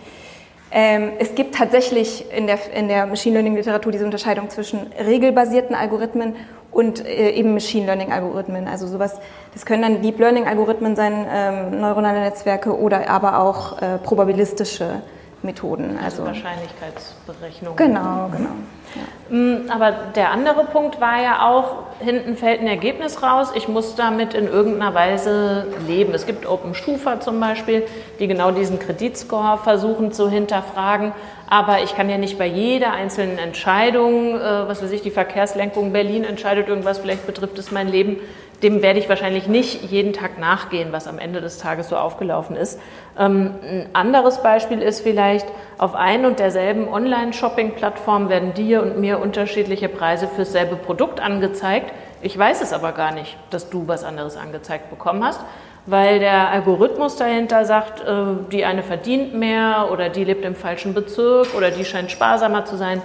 [0.71, 5.75] Ähm, es gibt tatsächlich in der, in der Machine Learning Literatur diese Unterscheidung zwischen regelbasierten
[5.75, 6.35] Algorithmen
[6.71, 8.67] und äh, eben Machine Learning Algorithmen.
[8.67, 9.19] Also sowas,
[9.53, 15.01] das können dann Deep Learning Algorithmen sein, ähm, neuronale Netzwerke oder aber auch äh, probabilistische
[15.41, 15.97] Methoden.
[16.03, 17.75] Also, also Wahrscheinlichkeitsberechnung.
[17.75, 18.49] Genau, genau.
[18.95, 19.35] Ja.
[19.35, 23.95] Mm, aber der andere Punkt war ja auch, hinten fällt ein Ergebnis raus, ich muss
[23.95, 26.13] damit in irgendeiner Weise leben.
[26.13, 27.83] Es gibt Open Stufa zum Beispiel,
[28.19, 31.13] die genau diesen Kreditscore versuchen zu hinterfragen.
[31.47, 35.93] Aber ich kann ja nicht bei jeder einzelnen Entscheidung, äh, was weiß ich, die Verkehrslenkung
[35.93, 38.17] Berlin entscheidet irgendwas, vielleicht betrifft es mein Leben,
[38.63, 42.55] dem werde ich wahrscheinlich nicht jeden Tag nachgehen, was am Ende des Tages so aufgelaufen
[42.55, 42.79] ist.
[43.17, 49.19] Ähm, ein anderes Beispiel ist vielleicht, auf ein und derselben Online-Shopping-Plattform werden dir und mir
[49.19, 51.93] unterschiedliche Preise fürs selbe Produkt angezeigt.
[52.21, 55.39] Ich weiß es aber gar nicht, dass du was anderes angezeigt bekommen hast,
[55.85, 60.93] weil der Algorithmus dahinter sagt, äh, die eine verdient mehr oder die lebt im falschen
[60.93, 63.01] Bezirk oder die scheint sparsamer zu sein.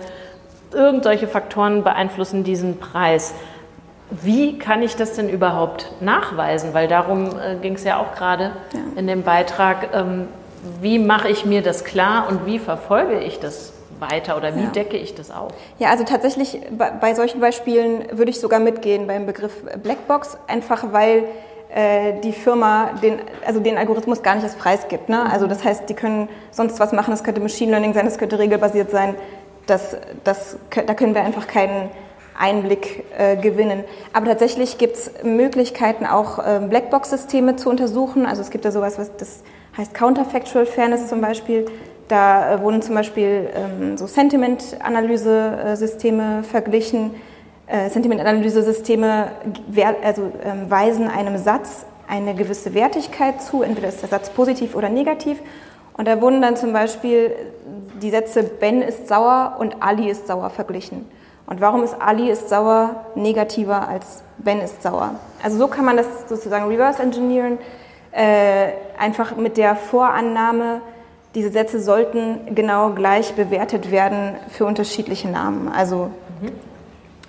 [0.72, 3.34] Irgend solche Faktoren beeinflussen diesen Preis.
[4.10, 6.74] Wie kann ich das denn überhaupt nachweisen?
[6.74, 8.80] Weil darum äh, ging es ja auch gerade ja.
[8.96, 9.88] in dem Beitrag.
[9.94, 10.28] Ähm,
[10.80, 14.70] wie mache ich mir das klar und wie verfolge ich das weiter oder wie ja.
[14.70, 15.52] decke ich das auf?
[15.78, 20.92] Ja, also tatsächlich bei, bei, solchen Beispielen würde ich sogar mitgehen beim Begriff Blackbox, einfach
[20.92, 21.24] weil
[21.74, 25.08] äh, die Firma den, also den Algorithmus gar nicht als Preis gibt.
[25.08, 25.30] Ne?
[25.30, 28.38] Also das heißt, die können sonst was machen, das könnte Machine Learning sein, das könnte
[28.38, 29.14] regelbasiert sein.
[29.66, 31.90] Das, das, da können wir einfach keinen
[32.38, 33.84] Einblick äh, gewinnen.
[34.12, 38.26] Aber tatsächlich gibt es Möglichkeiten, auch äh, Blackbox-Systeme zu untersuchen.
[38.26, 39.42] Also es gibt ja sowas, was das
[39.76, 41.66] heißt Counterfactual Fairness zum Beispiel.
[42.08, 47.12] Da äh, wurden zum Beispiel ähm, so Sentiment-Analyse-Systeme verglichen.
[47.66, 49.30] Äh, Sentiment-Analyse-Systeme
[50.02, 54.90] also, ähm, weisen einem Satz eine gewisse Wertigkeit zu, entweder ist der Satz positiv oder
[54.90, 55.40] negativ.
[55.96, 57.34] Und da wurden dann zum Beispiel
[58.02, 61.06] die Sätze Ben ist sauer und Ali ist sauer verglichen.
[61.46, 65.16] Und warum ist Ali ist sauer negativer als Ben ist sauer?
[65.42, 67.59] Also so kann man das sozusagen reverse engineeren,
[68.12, 70.80] äh, einfach mit der Vorannahme,
[71.35, 75.68] diese Sätze sollten genau gleich bewertet werden für unterschiedliche Namen.
[75.68, 76.52] Also mhm.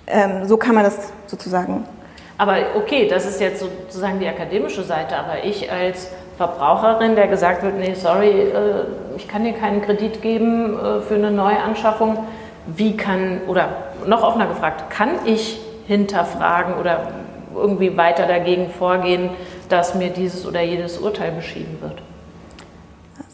[0.06, 1.84] ähm, so kann man das sozusagen.
[2.38, 7.62] Aber okay, das ist jetzt sozusagen die akademische Seite, aber ich als Verbraucherin, der gesagt
[7.62, 8.84] wird, nee, sorry, äh,
[9.16, 12.18] ich kann dir keinen Kredit geben äh, für eine Neuanschaffung,
[12.66, 13.68] wie kann, oder
[14.06, 17.08] noch offener gefragt, kann ich hinterfragen oder
[17.54, 19.30] irgendwie weiter dagegen vorgehen,
[19.68, 22.02] dass mir dieses oder jedes Urteil beschieden wird?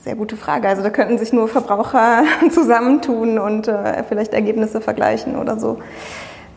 [0.03, 0.69] Sehr gute Frage.
[0.69, 5.79] Also da könnten sich nur Verbraucher zusammentun und äh, vielleicht Ergebnisse vergleichen oder so.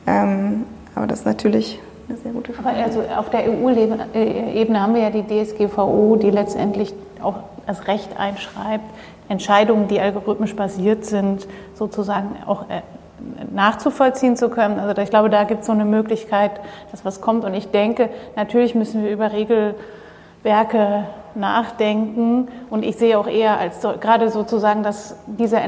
[0.08, 2.70] Ähm, aber das ist natürlich eine sehr gute Frage.
[2.70, 7.36] Aber also auf der EU-Ebene haben wir ja die DSGVO, die letztendlich auch
[7.68, 8.86] das Recht einschreibt,
[9.30, 12.82] Entscheidungen, die algorithmisch basiert sind, sozusagen auch äh,
[13.54, 14.80] nachzuvollziehen zu können.
[14.80, 16.52] Also ich glaube, da gibt es so eine Möglichkeit,
[16.92, 17.44] dass was kommt.
[17.44, 22.48] Und ich denke, natürlich müssen wir über Regelwerke nachdenken.
[22.70, 25.60] Und ich sehe auch eher als gerade sozusagen, dass diese,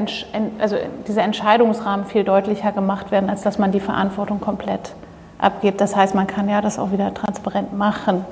[0.58, 4.94] also diese Entscheidungsrahmen viel deutlicher gemacht werden, als dass man die Verantwortung komplett
[5.38, 5.80] abgibt.
[5.80, 8.24] Das heißt, man kann ja das auch wieder transparent machen.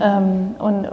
[0.00, 0.88] Ähm, und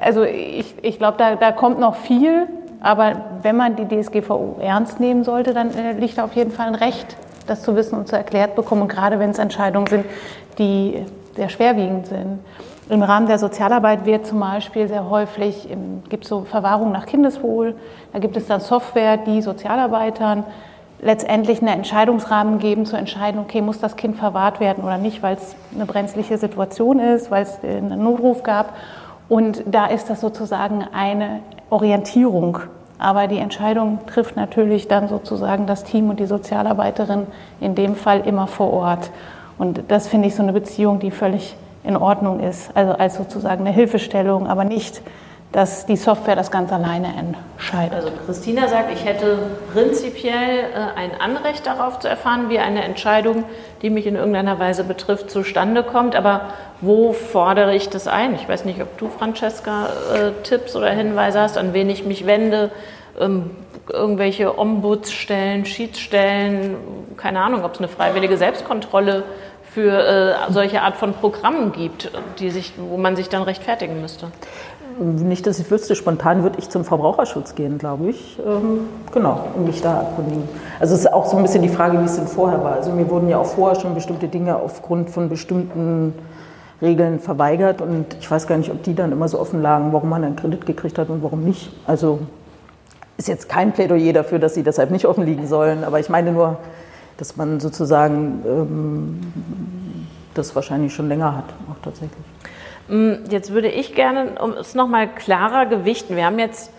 [0.00, 2.48] also ich, ich glaube, da, da kommt noch viel
[2.82, 6.66] Aber wenn man die DSGVO ernst nehmen sollte, dann äh, liegt da auf jeden Fall
[6.66, 7.16] ein Recht,
[7.46, 8.88] das zu wissen und zu erklärt bekommen.
[8.88, 10.04] Gerade wenn es Entscheidungen sind,
[10.58, 11.04] die
[11.36, 12.40] sehr schwerwiegend sind.
[12.88, 15.68] Im Rahmen der Sozialarbeit wird zum Beispiel sehr häufig,
[16.08, 17.76] gibt es so Verwahrung nach Kindeswohl,
[18.12, 20.44] da gibt es dann Software, die Sozialarbeitern
[21.00, 25.36] letztendlich einen Entscheidungsrahmen geben, zu entscheiden, okay, muss das Kind verwahrt werden oder nicht, weil
[25.36, 28.74] es eine brenzliche Situation ist, weil es einen Notruf gab.
[29.28, 31.40] Und da ist das sozusagen eine
[31.72, 32.58] Orientierung.
[32.98, 37.26] Aber die Entscheidung trifft natürlich dann sozusagen das Team und die Sozialarbeiterin
[37.60, 39.10] in dem Fall immer vor Ort.
[39.58, 42.70] Und das finde ich so eine Beziehung, die völlig in Ordnung ist.
[42.76, 45.02] Also als sozusagen eine Hilfestellung, aber nicht
[45.52, 47.92] dass die Software das ganz alleine entscheidet.
[47.92, 49.38] Also Christina sagt, ich hätte
[49.72, 53.44] prinzipiell äh, ein Anrecht darauf zu erfahren, wie eine Entscheidung,
[53.82, 56.16] die mich in irgendeiner Weise betrifft, zustande kommt.
[56.16, 58.34] Aber wo fordere ich das ein?
[58.34, 62.26] Ich weiß nicht, ob du, Francesca, äh, Tipps oder Hinweise hast, an wen ich mich
[62.26, 62.70] wende.
[63.20, 63.50] Ähm,
[63.88, 66.76] irgendwelche Ombudsstellen, Schiedsstellen,
[67.16, 69.24] keine Ahnung, ob es eine freiwillige Selbstkontrolle
[69.72, 74.30] für äh, solche Art von Programmen gibt, die sich, wo man sich dann rechtfertigen müsste.
[74.98, 78.38] Nicht, dass ich wüsste, spontan würde ich zum Verbraucherschutz gehen, glaube ich.
[78.46, 78.80] Ähm,
[79.12, 80.48] genau, und mich da erkundigen.
[80.80, 82.74] Also es ist auch so ein bisschen die Frage, wie es denn vorher war.
[82.74, 86.14] Also mir wurden ja auch vorher schon bestimmte Dinge aufgrund von bestimmten
[86.82, 90.08] Regeln verweigert und ich weiß gar nicht, ob die dann immer so offen lagen, warum
[90.08, 91.70] man einen Kredit gekriegt hat und warum nicht.
[91.86, 92.18] Also
[93.16, 96.32] ist jetzt kein Plädoyer dafür, dass sie deshalb nicht offen liegen sollen, aber ich meine
[96.32, 96.56] nur,
[97.18, 99.20] dass man sozusagen ähm,
[100.34, 102.31] das wahrscheinlich schon länger hat, auch tatsächlich.
[102.92, 106.70] Mm, jetzt würde ich gerne, um es nochmal klarer gewichten, wir haben jetzt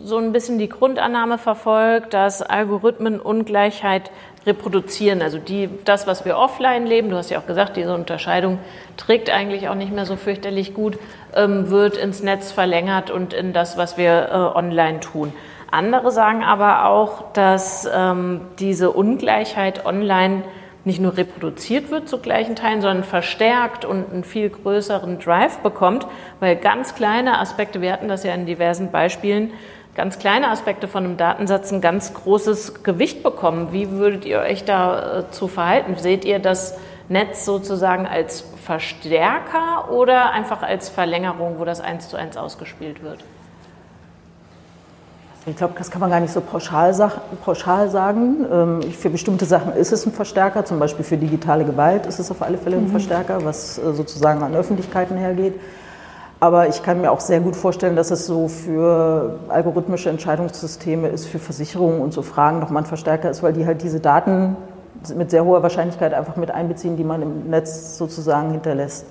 [0.00, 4.12] so ein bisschen die Grundannahme verfolgt, dass Algorithmen Ungleichheit
[4.46, 5.20] reproduzieren.
[5.20, 8.60] Also die, das, was wir offline leben, du hast ja auch gesagt, diese Unterscheidung
[8.96, 10.96] trägt eigentlich auch nicht mehr so fürchterlich gut,
[11.34, 15.32] ähm, wird ins Netz verlängert und in das, was wir äh, online tun.
[15.72, 20.44] Andere sagen aber auch, dass ähm, diese Ungleichheit online
[20.84, 26.06] nicht nur reproduziert wird zu gleichen Teilen, sondern verstärkt und einen viel größeren Drive bekommt,
[26.40, 29.52] weil ganz kleine Aspekte, wir hatten das ja in diversen Beispielen,
[29.94, 33.72] ganz kleine Aspekte von einem Datensatz ein ganz großes Gewicht bekommen.
[33.72, 35.96] Wie würdet ihr euch dazu äh, verhalten?
[35.96, 42.16] Seht ihr das Netz sozusagen als Verstärker oder einfach als Verlängerung, wo das eins zu
[42.16, 43.24] eins ausgespielt wird?
[45.44, 46.94] Ich glaube, das kann man gar nicht so pauschal,
[47.44, 48.46] pauschal sagen.
[48.50, 52.30] Ähm, für bestimmte Sachen ist es ein Verstärker, zum Beispiel für digitale Gewalt ist es
[52.30, 52.90] auf alle Fälle ein mhm.
[52.90, 55.54] Verstärker, was äh, sozusagen an Öffentlichkeiten hergeht.
[56.38, 61.26] Aber ich kann mir auch sehr gut vorstellen, dass es so für algorithmische Entscheidungssysteme ist,
[61.26, 64.56] für Versicherungen und so Fragen nochmal ein Verstärker ist, weil die halt diese Daten
[65.16, 69.06] mit sehr hoher Wahrscheinlichkeit einfach mit einbeziehen, die man im Netz sozusagen hinterlässt.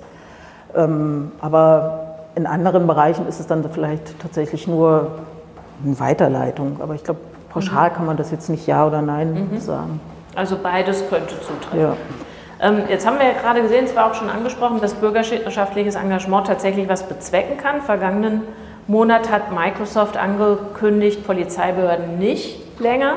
[0.74, 5.10] Ähm, aber in anderen Bereichen ist es dann vielleicht tatsächlich nur
[5.84, 6.78] Weiterleitung.
[6.80, 7.94] Aber ich glaube, pauschal mhm.
[7.94, 9.60] kann man das jetzt nicht Ja oder Nein mhm.
[9.60, 10.00] sagen.
[10.34, 11.80] Also beides könnte zutreffen.
[11.80, 11.96] Ja.
[12.60, 16.46] Ähm, jetzt haben wir ja gerade gesehen, es war auch schon angesprochen, dass bürgerschaftliches Engagement
[16.46, 17.82] tatsächlich was bezwecken kann.
[17.82, 18.42] Vergangenen
[18.86, 23.16] Monat hat Microsoft angekündigt, Polizeibehörden nicht länger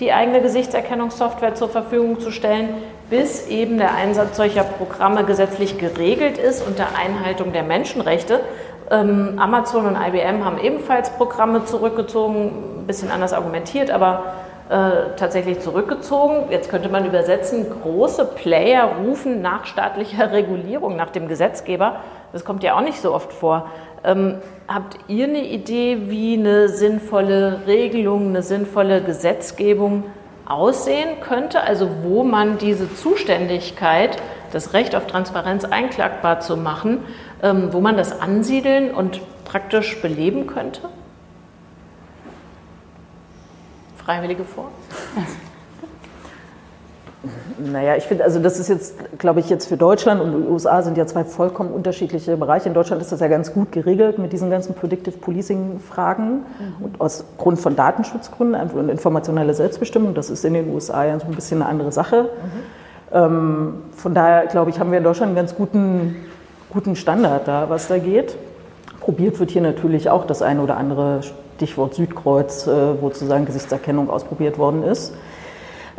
[0.00, 2.68] die eigene Gesichtserkennungssoftware zur Verfügung zu stellen,
[3.08, 8.40] bis eben der Einsatz solcher Programme gesetzlich geregelt ist unter Einhaltung der Menschenrechte.
[8.90, 14.24] Ähm, Amazon und IBM haben ebenfalls Programme zurückgezogen, ein bisschen anders argumentiert, aber
[14.68, 16.50] äh, tatsächlich zurückgezogen.
[16.50, 22.00] Jetzt könnte man übersetzen, große Player rufen nach staatlicher Regulierung, nach dem Gesetzgeber.
[22.32, 23.70] Das kommt ja auch nicht so oft vor.
[24.04, 30.04] Ähm, habt ihr eine Idee, wie eine sinnvolle Regelung, eine sinnvolle Gesetzgebung
[30.46, 31.60] aussehen könnte?
[31.62, 34.16] Also wo man diese Zuständigkeit,
[34.52, 37.04] das Recht auf Transparenz einklagbar zu machen,
[37.42, 40.88] wo man das ansiedeln und praktisch beleben könnte?
[43.96, 44.70] Freiwillige vor?
[47.58, 50.82] Naja, ich finde, also das ist jetzt, glaube ich, jetzt für Deutschland und die USA
[50.82, 52.68] sind ja zwei vollkommen unterschiedliche Bereiche.
[52.68, 56.84] In Deutschland ist das ja ganz gut geregelt mit diesen ganzen Predictive Policing-Fragen mhm.
[56.84, 60.14] und aus Grund von Datenschutzgründen und informationelle Selbstbestimmung.
[60.14, 62.24] Das ist in den USA ja so ein bisschen eine andere Sache.
[62.24, 63.16] Mhm.
[63.16, 66.16] Ähm, von daher, glaube ich, haben wir in Deutschland einen ganz guten,
[66.70, 68.36] guten Standard da, was da geht.
[69.00, 71.20] Probiert wird hier natürlich auch das eine oder andere
[71.56, 75.14] Stichwort Südkreuz, äh, wo sozusagen Gesichtserkennung ausprobiert worden ist.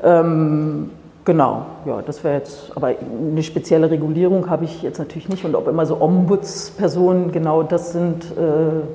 [0.04, 0.90] Ähm,
[1.28, 5.44] Genau, ja, das wäre jetzt, aber eine spezielle Regulierung habe ich jetzt natürlich nicht.
[5.44, 8.86] Und ob immer so Ombudspersonen genau das sind, äh,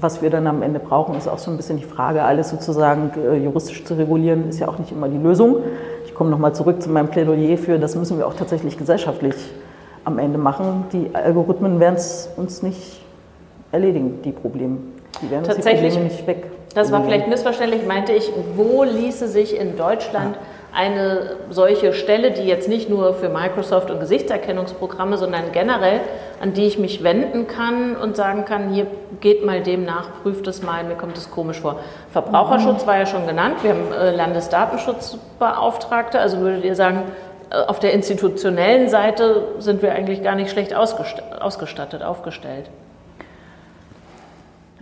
[0.00, 2.22] was wir dann am Ende brauchen, ist auch so ein bisschen die Frage.
[2.22, 5.56] Alles sozusagen äh, juristisch zu regulieren, ist ja auch nicht immer die Lösung.
[6.04, 9.34] Ich komme nochmal zurück zu meinem Plädoyer für, das müssen wir auch tatsächlich gesellschaftlich
[10.04, 10.84] am Ende machen.
[10.92, 13.00] Die Algorithmen werden es uns nicht
[13.72, 14.78] erledigen, die Probleme.
[15.22, 19.28] Die werden uns die Probleme nicht weg Das war vielleicht missverständlich, meinte ich, wo ließe
[19.28, 20.36] sich in Deutschland
[20.72, 26.00] eine solche Stelle, die jetzt nicht nur für Microsoft und Gesichtserkennungsprogramme, sondern generell,
[26.40, 28.86] an die ich mich wenden kann und sagen kann, hier
[29.20, 31.80] geht mal dem nach, prüft es mal, mir kommt es komisch vor.
[32.12, 37.02] Verbraucherschutz war ja schon genannt, wir haben äh, Landesdatenschutzbeauftragte, also würdet ihr sagen,
[37.50, 42.70] auf der institutionellen Seite sind wir eigentlich gar nicht schlecht ausgestattet, aufgestellt.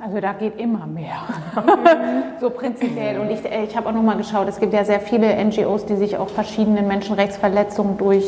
[0.01, 1.17] Also da geht immer mehr,
[2.41, 3.19] so prinzipiell.
[3.19, 5.87] Und ich, äh, ich habe auch noch mal geschaut, es gibt ja sehr viele NGOs,
[5.87, 8.25] die sich auch verschiedenen Menschenrechtsverletzungen durch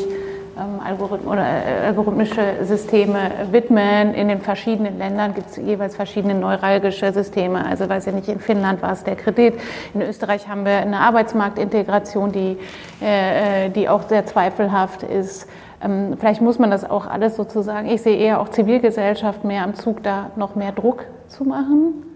[0.58, 4.14] ähm, Algorith oder, äh, algorithmische Systeme widmen.
[4.14, 7.64] In den verschiedenen Ländern gibt es jeweils verschiedene neuralgische Systeme.
[7.64, 9.54] Also weiß ja nicht, in Finnland war es der Kredit,
[9.94, 12.58] in Österreich haben wir eine Arbeitsmarktintegration, die,
[13.02, 15.48] äh, äh die auch sehr zweifelhaft ist.
[15.82, 19.74] Ähm, vielleicht muss man das auch alles sozusagen, ich sehe eher auch Zivilgesellschaft mehr am
[19.74, 22.09] Zug, da noch mehr Druck zu machen.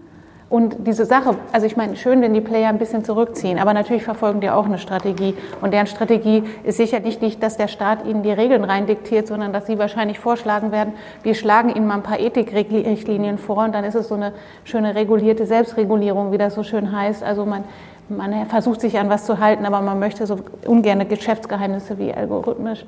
[0.55, 4.03] Und diese Sache, also ich meine, schön, wenn die Player ein bisschen zurückziehen, aber natürlich
[4.03, 5.35] verfolgen die auch eine Strategie.
[5.59, 9.51] Und deren Strategie ist sicherlich nicht, dass der Staat ihnen die Regeln rein diktiert, sondern
[9.51, 10.93] dass sie wahrscheinlich vorschlagen werden,
[11.23, 14.31] wir schlagen ihnen mal ein paar Ethikrichtlinien vor und dann ist es so eine
[14.63, 17.21] schöne regulierte Selbstregulierung, wie das so schön heißt.
[17.21, 17.65] Also man
[18.09, 22.85] man versucht sich an was zu halten, aber man möchte so ungerne Geschäftsgeheimnisse wie algorithmische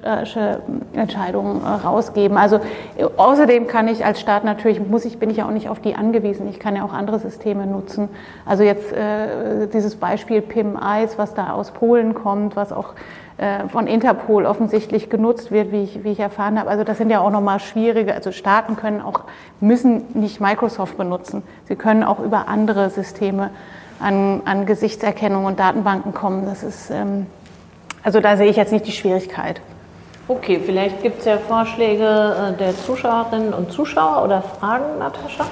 [0.94, 2.38] Entscheidungen äh, rausgeben.
[2.38, 2.58] Also
[2.98, 5.80] äh, außerdem kann ich als Staat natürlich, muss ich, bin ich ja auch nicht auf
[5.80, 6.48] die angewiesen.
[6.50, 8.10] Ich kann ja auch andere Systeme nutzen.
[8.46, 12.94] Also jetzt äh, dieses Beispiel PIM-Eis, was da aus Polen kommt, was auch
[13.38, 16.70] äh, von Interpol offensichtlich genutzt wird, wie ich, wie ich erfahren habe.
[16.70, 19.22] Also das sind ja auch nochmal schwierige, also Staaten können auch,
[19.60, 21.44] müssen nicht Microsoft benutzen.
[21.66, 23.50] Sie können auch über andere Systeme
[24.00, 26.46] an, an Gesichtserkennung und Datenbanken kommen.
[26.46, 27.28] Das ist, ähm,
[28.04, 29.62] also da sehe ich jetzt nicht die Schwierigkeit.
[30.28, 35.46] Okay, vielleicht gibt es ja Vorschläge äh, der Zuschauerinnen und Zuschauer oder Fragen, Natascha?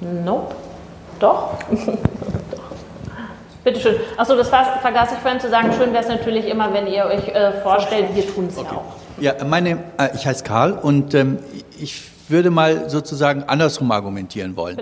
[0.00, 0.54] Nope.
[1.20, 1.54] Doch?
[3.64, 3.96] Bitte schön.
[4.16, 5.72] Achso, das vergaß ich vorhin zu sagen.
[5.76, 8.68] Schön wäre es natürlich immer, wenn ihr euch äh, vorstellt, wir tun es okay.
[9.20, 9.38] ja auch.
[9.38, 11.38] Ja, meine, äh, ich heiße Karl und ähm,
[11.78, 14.78] ich würde mal sozusagen andersrum argumentieren wollen.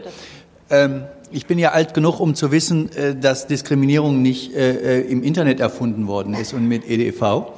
[0.70, 5.10] Ähm, ich bin ja alt genug, um zu wissen, äh, dass Diskriminierung nicht äh, äh
[5.10, 7.52] im Internet erfunden worden ist und mit EDV.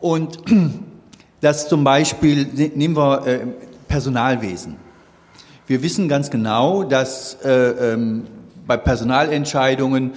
[0.00, 0.38] Und
[1.40, 3.38] dass zum Beispiel, ne, nehmen wir äh,
[3.88, 4.76] Personalwesen.
[5.66, 7.50] Wir wissen ganz genau, dass äh,
[7.92, 8.24] ähm,
[8.66, 10.12] bei Personalentscheidungen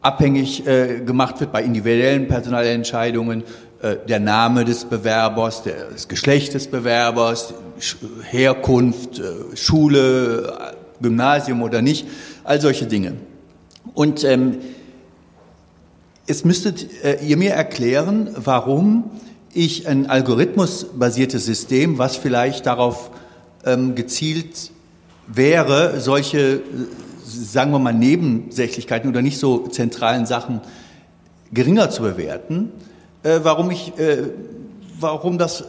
[0.00, 3.44] abhängig äh, gemacht wird, bei individuellen Personalentscheidungen,
[3.82, 7.54] äh, der Name des Bewerbers, das Geschlecht des Bewerbers,
[8.22, 12.06] Herkunft, äh, Schule, Gymnasium oder nicht,
[12.44, 13.14] all solche Dinge.
[13.94, 14.58] Und ähm,
[16.26, 19.10] es müsstet äh, ihr mir erklären, warum
[19.52, 23.10] ich ein algorithmusbasiertes System, was vielleicht darauf
[23.64, 24.70] ähm, gezielt
[25.26, 26.60] wäre, solche,
[27.24, 30.60] sagen wir mal, Nebensächlichkeiten oder nicht so zentralen Sachen
[31.52, 32.70] geringer zu bewerten,
[33.22, 34.30] äh, warum, ich, äh,
[34.98, 35.64] warum das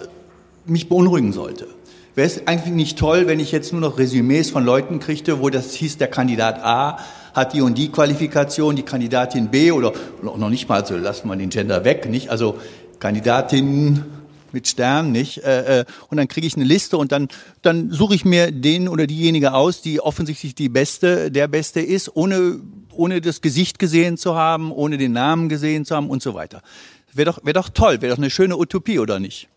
[0.66, 1.68] mich beunruhigen sollte.
[2.14, 5.50] Wäre es eigentlich nicht toll, wenn ich jetzt nur noch Resümees von Leuten kriegte, wo
[5.50, 7.00] das hieß, der Kandidat A
[7.34, 11.38] hat die und die Qualifikation, die Kandidatin B oder noch nicht mal, so lassen wir
[11.38, 12.30] den Gender weg, nicht?
[12.30, 12.60] Also
[13.00, 14.04] Kandidatin
[14.52, 15.38] mit Stern, nicht?
[15.46, 17.30] Äh, äh, und dann kriege ich eine Liste und dann,
[17.62, 22.14] dann suche ich mir den oder diejenige aus, die offensichtlich die Beste, der Beste ist,
[22.14, 22.60] ohne,
[22.92, 26.62] ohne das Gesicht gesehen zu haben, ohne den Namen gesehen zu haben und so weiter.
[27.14, 29.48] Wäre doch, wär doch toll, wäre doch eine schöne Utopie, oder nicht?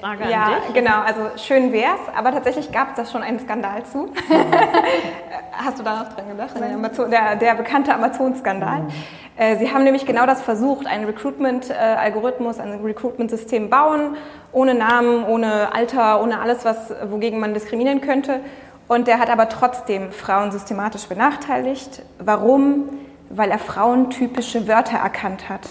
[0.00, 0.74] Frage an ja, dich.
[0.74, 1.00] genau.
[1.00, 4.12] Also schön wär's, aber tatsächlich gab es da schon einen Skandal zu.
[5.52, 6.50] Hast du da noch dran gedacht?
[6.62, 8.82] Amazon, der, der, bekannte Amazon-Skandal.
[8.82, 8.88] Mhm.
[9.36, 14.16] Äh, sie haben nämlich genau das versucht, einen Recruitment-Algorithmus, ein Recruitment-System bauen,
[14.52, 18.40] ohne Namen, ohne Alter, ohne alles, was, wogegen man diskriminieren könnte.
[18.86, 22.02] Und der hat aber trotzdem Frauen systematisch benachteiligt.
[22.18, 22.88] Warum?
[23.30, 25.62] Weil er frauentypische Wörter erkannt hat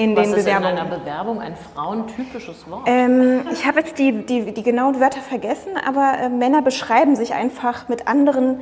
[0.00, 0.72] in Was den ist Bewerbungen.
[0.72, 2.82] in einer Bewerbung ein frauentypisches Wort?
[2.86, 7.34] Ähm, ich habe jetzt die, die, die, genauen Wörter vergessen, aber äh, Männer beschreiben sich
[7.34, 8.60] einfach mit anderen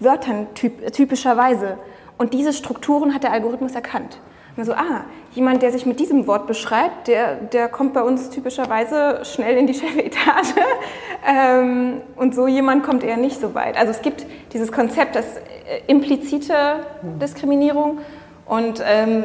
[0.00, 1.76] Wörtern typ, typischerweise.
[2.16, 4.18] Und diese Strukturen hat der Algorithmus erkannt.
[4.62, 9.20] so, ah, jemand, der sich mit diesem Wort beschreibt, der, der kommt bei uns typischerweise
[9.24, 10.54] schnell in die Chefetage.
[11.26, 13.76] ähm, und so jemand kommt eher nicht so weit.
[13.76, 16.86] Also es gibt dieses Konzept, das äh, implizite
[17.20, 17.98] Diskriminierung.
[18.46, 19.24] Und ähm,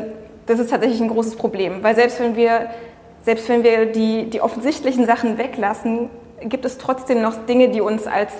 [0.52, 2.70] das ist tatsächlich ein großes Problem, weil selbst wenn wir,
[3.24, 6.10] selbst wenn wir die, die offensichtlichen Sachen weglassen,
[6.41, 8.32] gibt es trotzdem noch Dinge, die uns als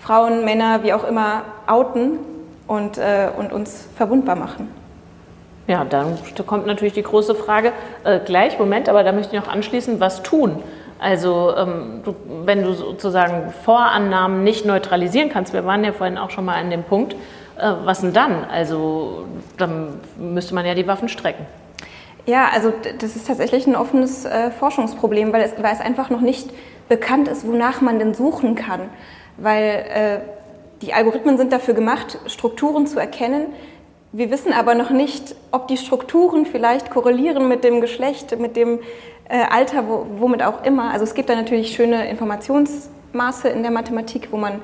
[0.00, 2.18] Frauen, Männer, wie auch immer outen
[2.66, 4.68] und, äh, und uns verwundbar machen.
[5.68, 9.52] Ja, dann kommt natürlich die große Frage, äh, gleich, Moment, aber da möchte ich noch
[9.52, 10.60] anschließen, was tun?
[10.98, 16.30] Also ähm, du, wenn du sozusagen Vorannahmen nicht neutralisieren kannst, wir waren ja vorhin auch
[16.30, 17.14] schon mal an dem Punkt,
[17.56, 18.44] äh, was denn dann?
[18.50, 21.46] Also dann müsste man ja die Waffen strecken.
[22.26, 26.20] Ja, also das ist tatsächlich ein offenes äh, Forschungsproblem, weil es, weil es einfach noch
[26.20, 26.50] nicht
[26.88, 28.90] bekannt ist, wonach man denn suchen kann.
[29.36, 30.18] Weil äh,
[30.82, 33.46] die Algorithmen sind dafür gemacht, Strukturen zu erkennen.
[34.12, 38.80] Wir wissen aber noch nicht, ob die Strukturen vielleicht korrelieren mit dem Geschlecht, mit dem
[39.28, 40.90] äh, Alter, wo, womit auch immer.
[40.90, 44.62] Also es gibt da natürlich schöne Informationsmaße in der Mathematik, wo man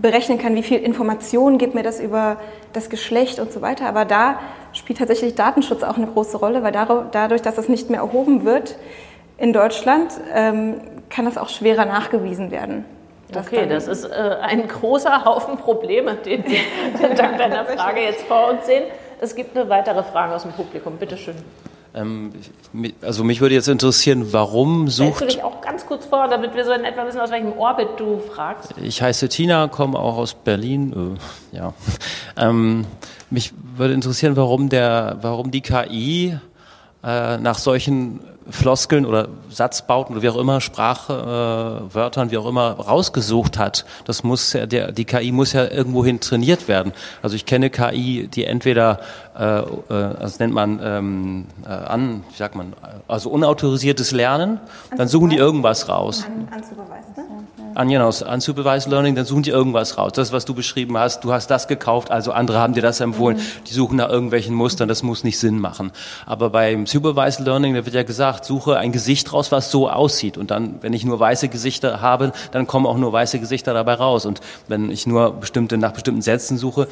[0.00, 2.36] berechnen kann, wie viel Information gibt mir das über
[2.72, 3.86] das Geschlecht und so weiter.
[3.86, 4.38] Aber da
[4.72, 8.76] spielt tatsächlich Datenschutz auch eine große Rolle, weil dadurch, dass das nicht mehr erhoben wird
[9.38, 12.84] in Deutschland, ähm, kann das auch schwerer nachgewiesen werden.
[13.34, 18.50] Okay, das ist äh, ein großer Haufen Probleme, den wir dank deiner Frage jetzt vor
[18.50, 18.84] uns sehen.
[19.20, 20.96] Es gibt eine weitere Frage aus dem Publikum.
[20.98, 21.36] Bitte schön.
[21.96, 22.32] Ähm,
[23.00, 25.16] also mich würde jetzt interessieren, warum sucht...
[25.16, 27.52] Stellst du dich auch ganz kurz vor, damit wir so in etwa wissen, aus welchem
[27.52, 28.74] Orbit du fragst?
[28.82, 31.18] Ich heiße Tina, komme auch aus Berlin.
[31.52, 31.72] Äh, ja.
[32.38, 32.84] Ähm,
[33.30, 36.36] mich würde interessieren, warum, der, warum die KI
[37.02, 38.20] äh, nach solchen
[38.50, 43.84] Floskeln oder Satzbauten oder wie auch immer, Sprachwörtern, äh, wie auch immer, rausgesucht hat.
[44.04, 46.92] Das muss ja, der, die KI muss ja irgendwohin trainiert werden.
[47.22, 49.00] Also ich kenne KI, die entweder,
[49.38, 52.74] äh, äh, das nennt man ähm, äh, an, wie sagt man,
[53.08, 54.60] also unautorisiertes Lernen,
[54.96, 56.24] dann suchen die irgendwas raus.
[56.26, 57.45] An, unsupervised, ne?
[57.76, 60.12] An, genau, unsupervised Learning, dann suchen die irgendwas raus.
[60.14, 63.36] Das, was du beschrieben hast, du hast das gekauft, also andere haben dir das empfohlen.
[63.36, 63.64] Mhm.
[63.68, 65.92] Die suchen nach irgendwelchen Mustern, das muss nicht Sinn machen.
[66.26, 69.90] Aber beim Supervised Learning, da wird ja gesagt, gesagt, suche ein Gesicht raus, was so
[69.90, 70.38] aussieht.
[70.38, 73.94] Und dann, wenn ich nur weiße Gesichter habe, dann kommen auch nur weiße Gesichter dabei
[73.94, 74.26] raus.
[74.26, 76.88] Und wenn ich nur bestimmte, nach bestimmten Sätzen suche,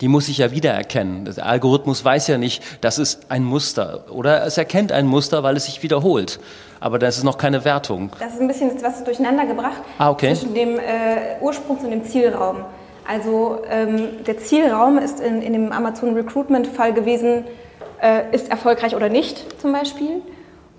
[0.00, 1.24] die muss ich ja wiedererkennen.
[1.24, 4.04] Der Algorithmus weiß ja nicht, das ist ein Muster.
[4.10, 6.38] Oder es erkennt ein Muster, weil es sich wiederholt.
[6.80, 8.10] Aber das ist noch keine Wertung.
[8.20, 10.34] Das ist ein bisschen was durcheinander gebracht ah, okay.
[10.34, 12.58] zwischen dem äh, Ursprungs- und dem Zielraum.
[13.06, 17.44] Also ähm, der Zielraum ist in, in dem Amazon Recruitment-Fall gewesen,
[18.00, 20.22] äh, ist erfolgreich oder nicht zum Beispiel.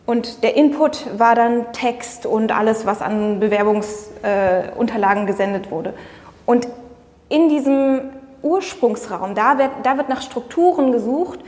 [0.05, 5.93] Und der Input war dann Text und alles, was an Bewerbungsunterlagen äh, gesendet wurde.
[6.45, 6.67] Und
[7.29, 8.01] in diesem
[8.41, 11.39] Ursprungsraum, da wird, da wird nach Strukturen gesucht,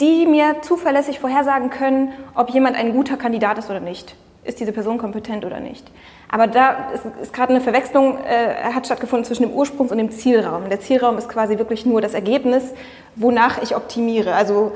[0.00, 4.16] die mir zuverlässig vorhersagen können, ob jemand ein guter Kandidat ist oder nicht.
[4.42, 5.90] Ist diese Person kompetent oder nicht?
[6.30, 10.10] Aber da ist, ist gerade eine Verwechslung, äh, hat stattgefunden zwischen dem Ursprungs- und dem
[10.10, 10.70] Zielraum.
[10.70, 12.72] Der Zielraum ist quasi wirklich nur das Ergebnis,
[13.16, 14.34] wonach ich optimiere.
[14.34, 14.72] Also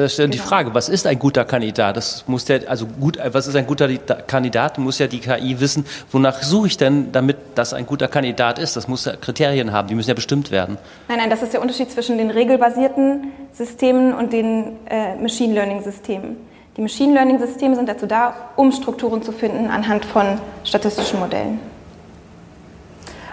[0.00, 0.42] das ist dann genau.
[0.42, 1.96] die Frage, was ist ein guter Kandidat?
[1.96, 3.88] Das muss der, also gut, was ist ein guter
[4.26, 4.78] Kandidat?
[4.78, 8.76] Muss ja die KI wissen, wonach suche ich denn, damit das ein guter Kandidat ist?
[8.76, 10.78] Das muss ja Kriterien haben, die müssen ja bestimmt werden.
[11.08, 15.82] Nein, nein, das ist der Unterschied zwischen den regelbasierten Systemen und den äh, Machine Learning
[15.82, 16.36] Systemen.
[16.76, 21.71] Die Machine Learning Systeme sind dazu da, um Strukturen zu finden anhand von statistischen Modellen.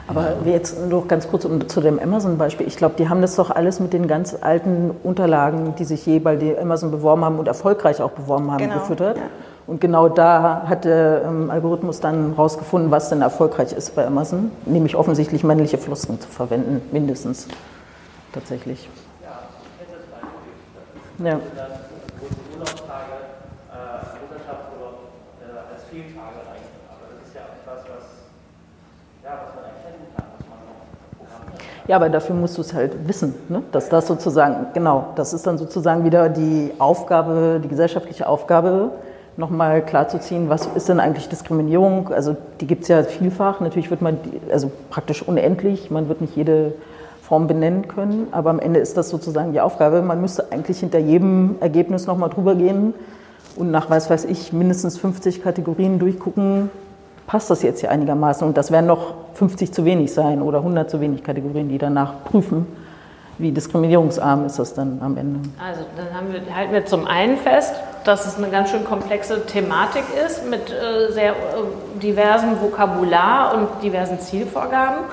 [0.10, 2.66] Aber jetzt noch ganz kurz um, zu dem Amazon-Beispiel.
[2.68, 6.18] Ich glaube, die haben das doch alles mit den ganz alten Unterlagen, die sich je
[6.18, 8.80] bei Amazon beworben haben und erfolgreich auch beworben haben, genau.
[8.80, 9.18] gefüttert.
[9.18, 9.24] Ja.
[9.68, 14.49] Und genau da hat der ähm, Algorithmus dann rausgefunden, was denn erfolgreich ist bei Amazon,
[14.66, 17.47] nämlich offensichtlich männliche Floskeln zu verwenden, mindestens
[18.34, 18.89] tatsächlich.
[21.22, 21.30] Ja.
[21.30, 21.39] Ja,
[31.96, 33.64] aber dafür musst du es halt wissen, ne?
[33.72, 38.92] dass das sozusagen, genau, das ist dann sozusagen wieder die Aufgabe, die gesellschaftliche Aufgabe,
[39.38, 42.10] nochmal klarzuziehen, was ist denn eigentlich Diskriminierung?
[42.10, 44.18] Also die gibt es ja vielfach, natürlich wird man,
[44.52, 46.74] also praktisch unendlich, man wird nicht jede
[47.22, 50.02] Form benennen können, aber am Ende ist das sozusagen die Aufgabe.
[50.02, 52.94] Man müsste eigentlich hinter jedem Ergebnis nochmal drüber gehen
[53.56, 56.70] und nach, was weiß ich, mindestens 50 Kategorien durchgucken,
[57.30, 58.46] passt das jetzt hier einigermaßen?
[58.46, 62.24] Und das werden noch 50 zu wenig sein oder 100 zu wenig Kategorien, die danach
[62.24, 62.66] prüfen.
[63.38, 65.48] Wie diskriminierungsarm ist das dann am Ende?
[65.64, 70.04] Also dann wir, halten wir zum einen fest, dass es eine ganz schön komplexe Thematik
[70.26, 71.36] ist mit äh, sehr äh,
[72.02, 75.06] diversem Vokabular und diversen Zielvorgaben.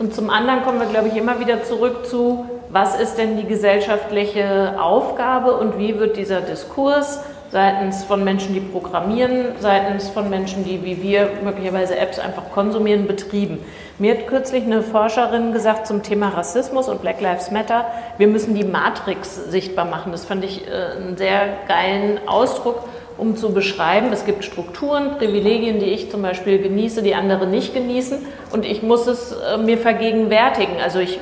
[0.00, 3.46] Und zum anderen kommen wir, glaube ich, immer wieder zurück zu, was ist denn die
[3.46, 10.64] gesellschaftliche Aufgabe und wie wird dieser Diskurs seitens von Menschen, die programmieren, seitens von Menschen,
[10.64, 13.58] die wie wir möglicherweise Apps einfach konsumieren, betrieben.
[13.98, 17.86] Mir hat kürzlich eine Forscherin gesagt zum Thema Rassismus und Black Lives Matter,
[18.18, 20.12] wir müssen die Matrix sichtbar machen.
[20.12, 22.84] Das fand ich äh, einen sehr geilen Ausdruck,
[23.18, 27.74] um zu beschreiben, es gibt Strukturen, Privilegien, die ich zum Beispiel genieße, die andere nicht
[27.74, 28.18] genießen
[28.52, 30.76] und ich muss es äh, mir vergegenwärtigen.
[30.82, 31.18] Also ich,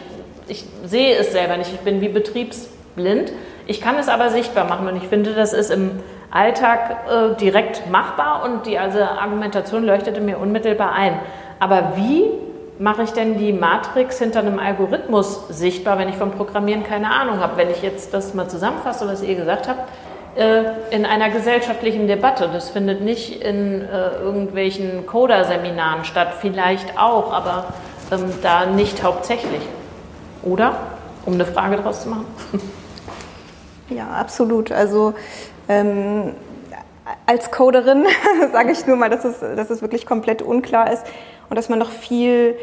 [0.46, 3.32] ich sehe es selber nicht, ich bin wie betriebsblind.
[3.66, 5.90] Ich kann es aber sichtbar machen und ich finde, das ist im
[6.30, 11.18] Alltag äh, direkt machbar und die also Argumentation leuchtete mir unmittelbar ein.
[11.58, 12.30] Aber wie
[12.78, 17.40] mache ich denn die Matrix hinter einem Algorithmus sichtbar, wenn ich vom Programmieren keine Ahnung
[17.40, 17.56] habe?
[17.56, 19.88] Wenn ich jetzt das mal zusammenfasse, was ihr gesagt habt,
[20.36, 22.48] äh, in einer gesellschaftlichen Debatte.
[22.52, 27.72] Das findet nicht in äh, irgendwelchen Coder-Seminaren statt, vielleicht auch, aber
[28.12, 29.62] ähm, da nicht hauptsächlich.
[30.42, 30.76] Oder?
[31.26, 32.26] Um eine Frage daraus zu machen.
[33.90, 34.70] Ja, absolut.
[34.70, 35.14] Also
[35.68, 36.34] ähm,
[37.26, 38.06] als Coderin
[38.52, 41.04] sage ich nur mal, dass es, dass es wirklich komplett unklar ist
[41.48, 42.56] und dass man noch viel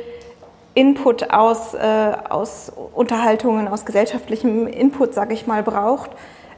[0.74, 6.12] Input aus, äh, aus Unterhaltungen, aus gesellschaftlichem Input, sage ich mal, braucht,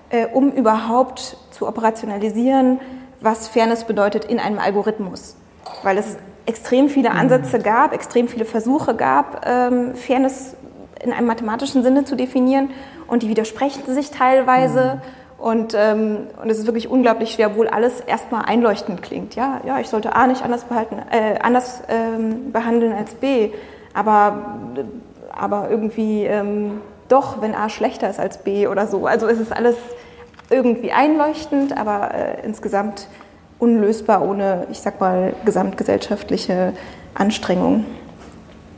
[0.09, 2.79] äh, um überhaupt zu operationalisieren,
[3.21, 5.35] was Fairness bedeutet in einem Algorithmus.
[5.83, 10.55] Weil es extrem viele Ansätze gab, extrem viele Versuche gab, ähm, Fairness
[11.03, 12.71] in einem mathematischen Sinne zu definieren
[13.07, 14.95] und die widersprechen sich teilweise.
[14.95, 15.16] Mhm.
[15.38, 19.35] Und, ähm, und es ist wirklich unglaublich schwer, obwohl alles erstmal einleuchtend klingt.
[19.35, 23.51] Ja, ja ich sollte A nicht anders, behalten, äh, anders ähm, behandeln als B,
[23.93, 24.57] aber,
[25.31, 29.05] aber irgendwie ähm, doch, wenn A schlechter ist als B oder so.
[29.05, 29.75] Also es ist alles
[30.49, 33.07] irgendwie einleuchtend, aber äh, insgesamt
[33.59, 36.73] unlösbar ohne, ich sag mal, gesamtgesellschaftliche
[37.13, 37.85] Anstrengung.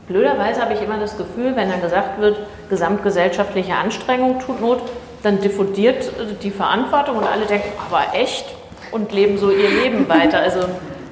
[0.08, 2.38] Blöderweise habe ich immer das Gefühl, wenn dann gesagt wird,
[2.68, 4.82] gesamtgesellschaftliche Anstrengung tut Not,
[5.22, 6.10] dann diffundiert
[6.42, 8.46] die Verantwortung und alle denken, aber echt
[8.92, 10.38] und leben so ihr Leben weiter.
[10.38, 10.60] Also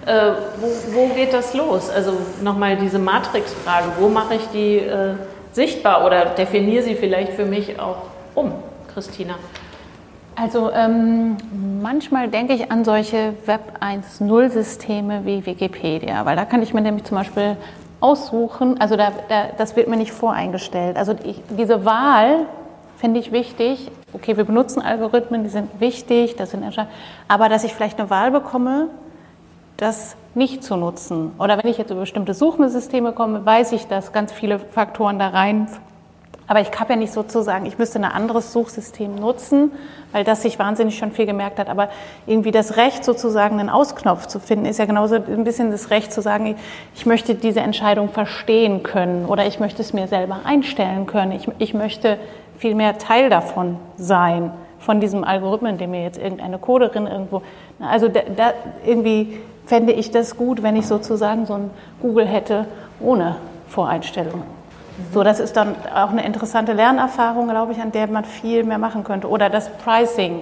[0.07, 1.91] äh, wo, wo, geht das los?
[1.91, 5.15] Also nochmal diese Matrix-Frage, wo mache ich die äh,
[5.53, 7.99] sichtbar oder definiere sie vielleicht für mich auch
[8.35, 8.53] um,
[8.93, 9.35] Christina?
[10.41, 11.37] Also ähm,
[11.83, 17.05] manchmal denke ich an solche Web 1.0-Systeme wie Wikipedia, weil da kann ich mir nämlich
[17.05, 17.57] zum Beispiel
[18.01, 20.97] aussuchen, also da, da, das wird mir nicht voreingestellt.
[20.97, 22.47] Also ich, diese Wahl
[22.99, 23.91] finde ich wichtig.
[24.13, 26.65] Okay, wir benutzen Algorithmen, die sind wichtig, das sind
[27.29, 28.89] aber dass ich vielleicht eine Wahl bekomme,
[29.77, 31.33] das nicht zu nutzen.
[31.39, 35.29] Oder wenn ich jetzt über bestimmte Suchsysteme komme, weiß ich, dass ganz viele Faktoren da
[35.29, 35.69] rein.
[36.47, 39.71] Aber ich habe ja nicht sozusagen, ich müsste ein anderes Suchsystem nutzen,
[40.13, 41.69] weil das sich wahnsinnig schon viel gemerkt hat.
[41.69, 41.91] Aber
[42.27, 46.11] irgendwie das Recht, sozusagen einen Ausknopf zu finden, ist ja genauso ein bisschen das Recht
[46.11, 46.57] zu sagen,
[46.95, 51.33] ich möchte diese Entscheidung verstehen können oder ich möchte es mir selber einstellen können.
[51.33, 52.19] Ich, ich möchte
[52.59, 57.43] vielmehr Teil davon sein, von diesem Algorithmen, den mir jetzt irgendeine Coderin irgendwo.
[57.81, 58.53] Also da, da
[58.87, 62.67] irgendwie fände ich das gut, wenn ich sozusagen so ein Google hätte
[63.01, 63.37] ohne
[63.67, 64.43] Voreinstellung.
[65.13, 68.79] So, das ist dann auch eine interessante Lernerfahrung, glaube ich, an der man viel mehr
[68.79, 69.29] machen könnte.
[69.29, 70.41] Oder das Pricing.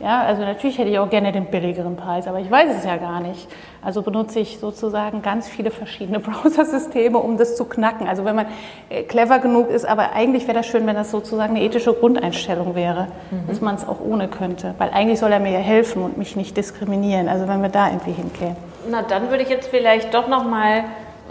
[0.00, 2.96] Ja, also natürlich hätte ich auch gerne den billigeren Preis, aber ich weiß es ja
[2.96, 3.48] gar nicht.
[3.84, 8.08] Also benutze ich sozusagen ganz viele verschiedene Browser-Systeme, um das zu knacken.
[8.08, 8.46] Also wenn man
[8.88, 12.74] äh, clever genug ist, aber eigentlich wäre das schön, wenn das sozusagen eine ethische Grundeinstellung
[12.74, 13.46] wäre, mhm.
[13.48, 14.74] dass man es auch ohne könnte.
[14.78, 17.28] Weil eigentlich soll er mir ja helfen und mich nicht diskriminieren.
[17.28, 18.56] Also wenn wir da irgendwie hinkämen.
[18.90, 20.84] Na, dann würde ich jetzt vielleicht doch noch mal,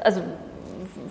[0.03, 0.21] also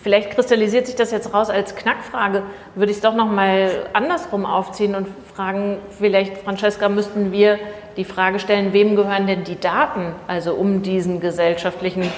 [0.02, 2.42] vielleicht kristallisiert sich das jetzt raus als Knackfrage,
[2.74, 7.58] würde ich es doch noch mal andersrum aufziehen und fragen, vielleicht, Francesca, müssten wir
[7.96, 12.10] die Frage stellen, wem gehören denn die Daten, also um diesen gesellschaftlichen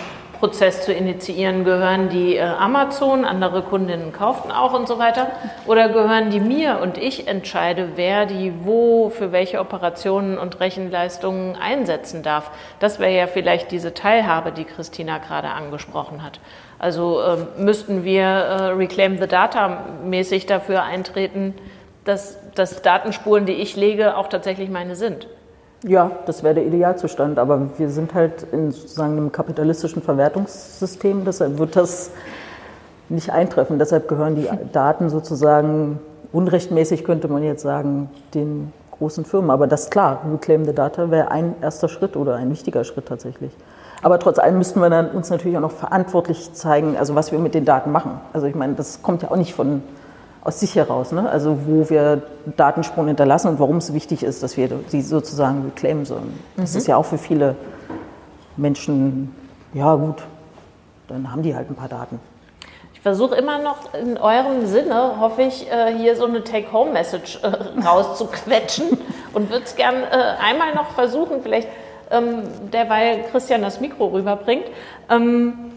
[0.44, 5.28] Prozess zu initiieren, gehören die äh, Amazon, andere Kundinnen kauften auch und so weiter,
[5.66, 11.56] oder gehören die mir und ich entscheide, wer die wo für welche Operationen und Rechenleistungen
[11.56, 12.50] einsetzen darf.
[12.78, 16.40] Das wäre ja vielleicht diese Teilhabe, die Christina gerade angesprochen hat.
[16.78, 21.54] Also äh, müssten wir äh, Reclaim the Data mäßig dafür eintreten,
[22.04, 25.26] dass, dass Datenspuren, die ich lege, auch tatsächlich meine sind.
[25.87, 31.59] Ja, das wäre der Idealzustand, aber wir sind halt in sozusagen einem kapitalistischen Verwertungssystem, deshalb
[31.59, 32.11] wird das
[33.11, 33.78] nicht eintreffen.
[33.78, 35.99] Deshalb gehören die Daten sozusagen
[36.32, 39.51] unrechtmäßig, könnte man jetzt sagen, den großen Firmen.
[39.51, 43.07] Aber das ist klar, Reclaim the Data wäre ein erster Schritt oder ein wichtiger Schritt
[43.07, 43.53] tatsächlich.
[44.03, 47.39] Aber trotz allem müssten wir dann uns natürlich auch noch verantwortlich zeigen, also was wir
[47.39, 48.20] mit den Daten machen.
[48.32, 49.82] Also ich meine, das kommt ja auch nicht von
[50.45, 51.28] aus sich heraus, ne?
[51.28, 52.22] also wo wir
[52.57, 56.38] Datenspuren hinterlassen und warum es wichtig ist, dass wir sie sozusagen reclaimen sollen.
[56.57, 56.78] Das mhm.
[56.78, 57.57] ist ja auch für viele
[58.57, 59.34] Menschen,
[59.72, 60.22] ja gut,
[61.09, 62.20] dann haben die halt ein paar Daten.
[62.92, 67.80] Ich versuche immer noch in eurem Sinne, hoffe ich, äh, hier so eine Take-Home-Message äh,
[67.86, 68.99] rauszuquetschen
[69.32, 71.68] und würde es gern äh, einmal noch versuchen, vielleicht
[72.11, 74.66] ähm, derweil Christian das Mikro rüberbringt.
[75.11, 75.72] Ähm,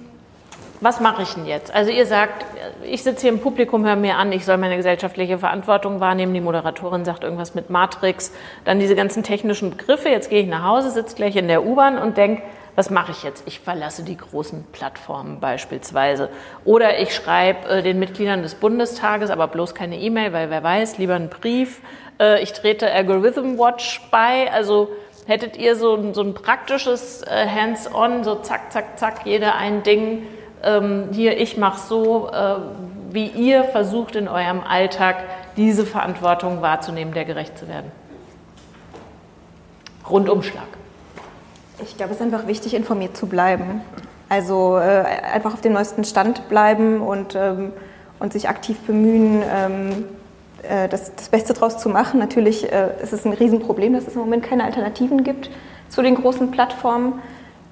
[0.80, 1.74] was mache ich denn jetzt?
[1.74, 2.46] Also ihr sagt,
[2.88, 6.34] ich sitze hier im Publikum, höre mir an, ich soll meine gesellschaftliche Verantwortung wahrnehmen.
[6.34, 8.32] Die Moderatorin sagt irgendwas mit Matrix,
[8.66, 10.10] dann diese ganzen technischen Begriffe.
[10.10, 12.44] Jetzt gehe ich nach Hause, sitze gleich in der U-Bahn und denke,
[12.76, 13.44] was mache ich jetzt?
[13.48, 16.30] Ich verlasse die großen Plattformen beispielsweise.
[16.64, 21.00] Oder ich schreibe äh, den Mitgliedern des Bundestages, aber bloß keine E-Mail, weil wer weiß,
[21.00, 21.82] lieber einen Brief.
[22.20, 24.52] Äh, ich trete Algorithm Watch bei.
[24.52, 24.90] Also
[25.26, 30.28] hättet ihr so, so ein praktisches äh, Hands-on, so zack, zack, zack, jeder ein Ding,
[30.64, 32.56] ähm, hier, ich mache so, äh,
[33.12, 35.18] wie ihr versucht in eurem Alltag
[35.56, 37.92] diese Verantwortung wahrzunehmen, der gerecht zu werden?
[40.10, 40.68] Rundumschlag.
[41.84, 43.82] Ich glaube, es ist einfach wichtig, informiert zu bleiben.
[44.30, 45.04] Also äh,
[45.34, 47.72] einfach auf dem neuesten Stand bleiben und, ähm,
[48.20, 50.06] und sich aktiv bemühen, ähm,
[50.64, 52.20] äh, das, das, Beste daraus zu machen.
[52.20, 55.50] Natürlich äh, ist es ein Riesenproblem, dass es im Moment keine Alternativen gibt
[55.90, 57.22] zu den großen Plattformen.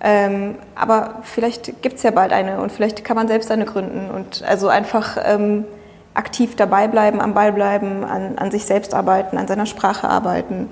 [0.07, 4.11] Ähm, aber vielleicht gibt es ja bald eine und vielleicht kann man selbst eine gründen.
[4.11, 5.65] Und also einfach ähm,
[6.13, 10.69] aktiv dabei bleiben, am Ball bleiben, an, an sich selbst arbeiten, an seiner Sprache arbeiten.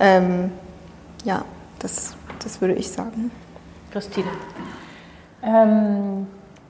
[0.00, 0.50] Ähm,
[1.22, 1.44] ja,
[1.78, 3.30] das, das würde ich sagen.
[3.92, 4.26] Christine.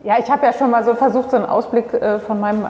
[0.04, 2.66] Ja, ich habe ja schon mal so versucht, so einen Ausblick äh, von meinem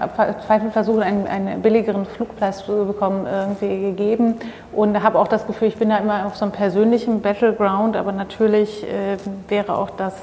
[0.47, 4.37] zweiten Versuch, einen, einen, billigeren Flugpreis zu bekommen, irgendwie gegeben.
[4.73, 8.13] Und habe auch das Gefühl, ich bin da immer auf so einem persönlichen Battleground, aber
[8.13, 9.17] natürlich äh,
[9.49, 10.15] wäre auch das,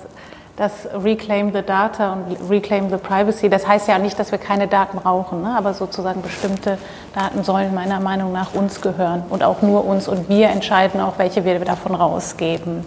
[0.55, 3.49] das Reclaim the Data und Reclaim the Privacy.
[3.49, 5.53] Das heißt ja nicht, dass wir keine Daten brauchen, ne?
[5.57, 6.77] aber sozusagen bestimmte
[7.13, 10.07] Daten sollen meiner Meinung nach uns gehören und auch nur uns.
[10.07, 12.85] Und wir entscheiden auch, welche wir davon rausgeben.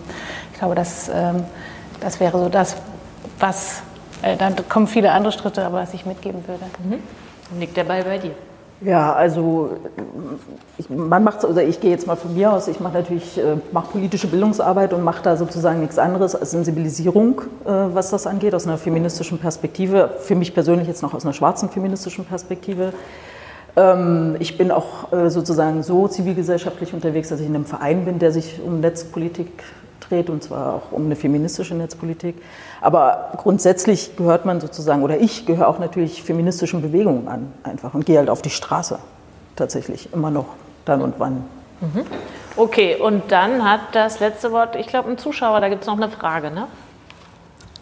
[0.50, 1.44] Ich glaube, das, ähm,
[2.00, 2.78] das wäre so das,
[3.38, 3.82] was
[4.24, 6.64] äh, dann kommen viele andere Schritte, aber was ich mitgeben würde.
[6.82, 7.60] Mhm.
[7.60, 8.32] Liegt der Ball bei dir?
[8.80, 9.70] Ja, also
[10.76, 13.56] ich, man macht, oder ich gehe jetzt mal von mir aus, ich mache natürlich äh,
[13.72, 18.54] mache politische Bildungsarbeit und mache da sozusagen nichts anderes als Sensibilisierung, äh, was das angeht,
[18.54, 20.10] aus einer feministischen Perspektive.
[20.20, 22.92] Für mich persönlich jetzt noch aus einer schwarzen feministischen Perspektive.
[23.76, 28.18] Ähm, ich bin auch äh, sozusagen so zivilgesellschaftlich unterwegs, dass ich in einem Verein bin,
[28.18, 29.62] der sich um Netzpolitik
[30.08, 32.36] dreht, und zwar auch um eine feministische Netzpolitik.
[32.84, 38.04] Aber grundsätzlich gehört man sozusagen, oder ich gehöre auch natürlich feministischen Bewegungen an, einfach, und
[38.04, 38.98] gehe halt auf die Straße,
[39.56, 40.44] tatsächlich, immer noch,
[40.84, 41.44] dann und wann.
[41.80, 42.04] Mhm.
[42.56, 45.96] Okay, und dann hat das letzte Wort, ich glaube, ein Zuschauer, da gibt es noch
[45.96, 46.66] eine Frage, ne?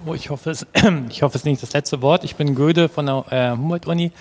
[0.06, 0.68] Oh, ich hoffe, es,
[1.08, 2.22] ich hoffe, es ist nicht das letzte Wort.
[2.22, 4.12] Ich bin Göde von der äh, Humboldt-Uni.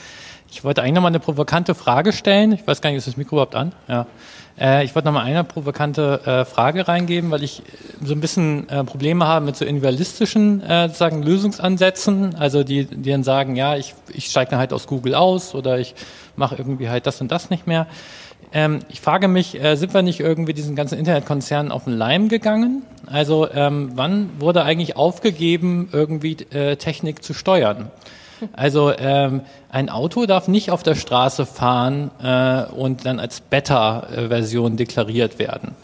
[0.52, 2.52] Ich wollte eigentlich nochmal eine provokante Frage stellen.
[2.52, 3.72] Ich weiß gar nicht, ist das Mikro überhaupt an?
[3.88, 4.06] Ja.
[4.60, 7.64] Äh, ich wollte nochmal eine provokante äh, Frage reingeben, weil ich
[8.04, 12.36] so ein bisschen äh, Probleme habe mit so individualistischen äh, sagen Lösungsansätzen.
[12.36, 15.95] Also die, die dann sagen, ja, ich, ich steige halt aus Google aus oder ich
[16.36, 17.88] mache irgendwie halt das und das nicht mehr.
[18.52, 22.28] Ähm, ich frage mich, äh, sind wir nicht irgendwie diesen ganzen Internetkonzernen auf den Leim
[22.28, 22.84] gegangen?
[23.06, 27.89] Also ähm, wann wurde eigentlich aufgegeben, irgendwie äh, Technik zu steuern?
[28.53, 34.77] Also ähm, ein Auto darf nicht auf der Straße fahren äh, und dann als Beta-Version
[34.77, 35.75] deklariert werden.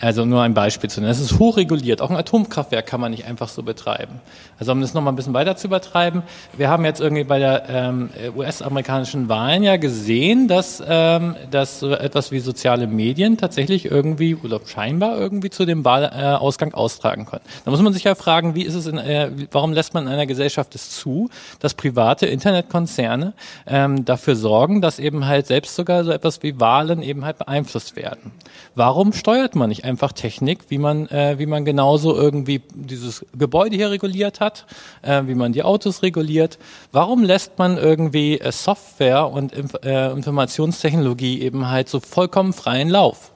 [0.00, 1.12] Also nur ein Beispiel zu nennen.
[1.12, 2.00] Es ist hochreguliert.
[2.00, 4.20] Auch ein Atomkraftwerk kann man nicht einfach so betreiben.
[4.58, 6.22] Also um das nochmal ein bisschen weiter zu übertreiben,
[6.56, 11.92] wir haben jetzt irgendwie bei der ähm, US-amerikanischen Wahlen ja gesehen, dass, ähm, dass so
[11.92, 17.42] etwas wie soziale Medien tatsächlich irgendwie oder scheinbar irgendwie zu dem Wahlausgang austragen können.
[17.64, 20.12] Da muss man sich ja fragen, wie ist es in, äh, warum lässt man in
[20.12, 21.28] einer Gesellschaft es zu,
[21.60, 23.34] dass private Internetkonzerne
[23.66, 27.96] ähm, dafür sorgen, dass eben halt selbst sogar so etwas wie Wahlen eben halt beeinflusst
[27.96, 28.32] werden?
[28.74, 33.76] Warum steuert man nicht einfach Technik, wie man, äh, wie man genauso irgendwie dieses Gebäude
[33.76, 34.64] hier reguliert hat,
[35.02, 36.58] äh, wie man die Autos reguliert?
[36.90, 42.88] Warum lässt man irgendwie äh, Software und Inf äh, Informationstechnologie eben halt so vollkommen freien
[42.88, 43.30] Lauf?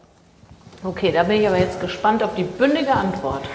[0.82, 3.42] Okay, da bin ich aber jetzt gespannt auf die bündige Antwort.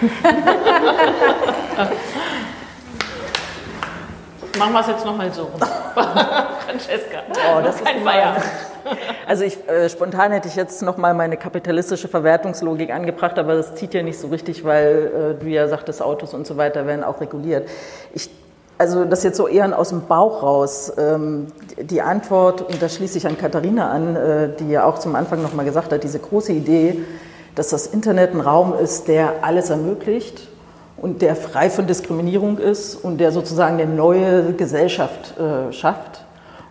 [4.58, 5.50] Machen wir es jetzt nochmal so.
[5.94, 8.44] Francesca, oh, das ist kein Feierabend.
[9.26, 13.94] Also ich, äh, spontan hätte ich jetzt nochmal meine kapitalistische Verwertungslogik angebracht, aber das zieht
[13.94, 17.20] ja nicht so richtig, weil äh, du ja sagtest, Autos und so weiter werden auch
[17.20, 17.68] reguliert.
[18.12, 18.28] Ich,
[18.78, 20.92] also das jetzt so eher aus dem Bauch raus.
[20.98, 21.46] Ähm,
[21.80, 25.40] die Antwort, und da schließe ich an Katharina an, äh, die ja auch zum Anfang
[25.40, 26.98] nochmal gesagt hat, diese große Idee,
[27.54, 30.48] dass das Internet ein Raum ist, der alles ermöglicht
[30.96, 36.21] und der frei von Diskriminierung ist und der sozusagen eine neue Gesellschaft äh, schafft.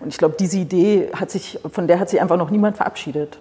[0.01, 3.39] Und ich glaube, diese Idee hat sich, von der hat sich einfach noch niemand verabschiedet.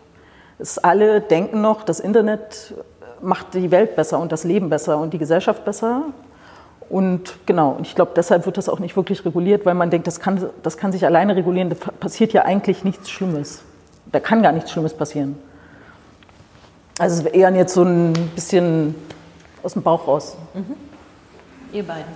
[0.59, 2.75] Es alle denken noch, das Internet
[3.23, 6.05] macht die Welt besser und das Leben besser und die Gesellschaft besser.
[6.89, 10.21] Und genau, ich glaube, deshalb wird das auch nicht wirklich reguliert, weil man denkt, das
[10.21, 11.71] kann, das kann sich alleine regulieren.
[11.71, 13.63] Da passiert ja eigentlich nichts Schlimmes.
[14.11, 15.39] Da kann gar nichts Schlimmes passieren.
[16.99, 18.95] Also es eher jetzt so ein bisschen
[19.63, 20.37] aus dem Bauch raus.
[20.53, 20.75] Mhm.
[21.73, 22.13] Ihr beiden.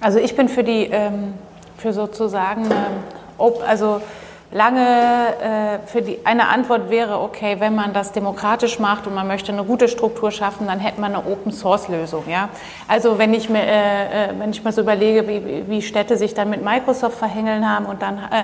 [0.00, 1.34] Also ich bin für die ähm,
[1.80, 4.02] für sozusagen, ähm, also
[4.52, 9.26] lange äh, für die eine Antwort wäre, okay, wenn man das demokratisch macht und man
[9.28, 12.24] möchte eine gute Struktur schaffen, dann hätte man eine Open Source Lösung.
[12.28, 12.48] Ja?
[12.88, 16.34] Also wenn ich mir, äh, äh wenn ich mir so überlege, wie, wie Städte sich
[16.34, 18.42] dann mit Microsoft verhängeln haben und dann, äh,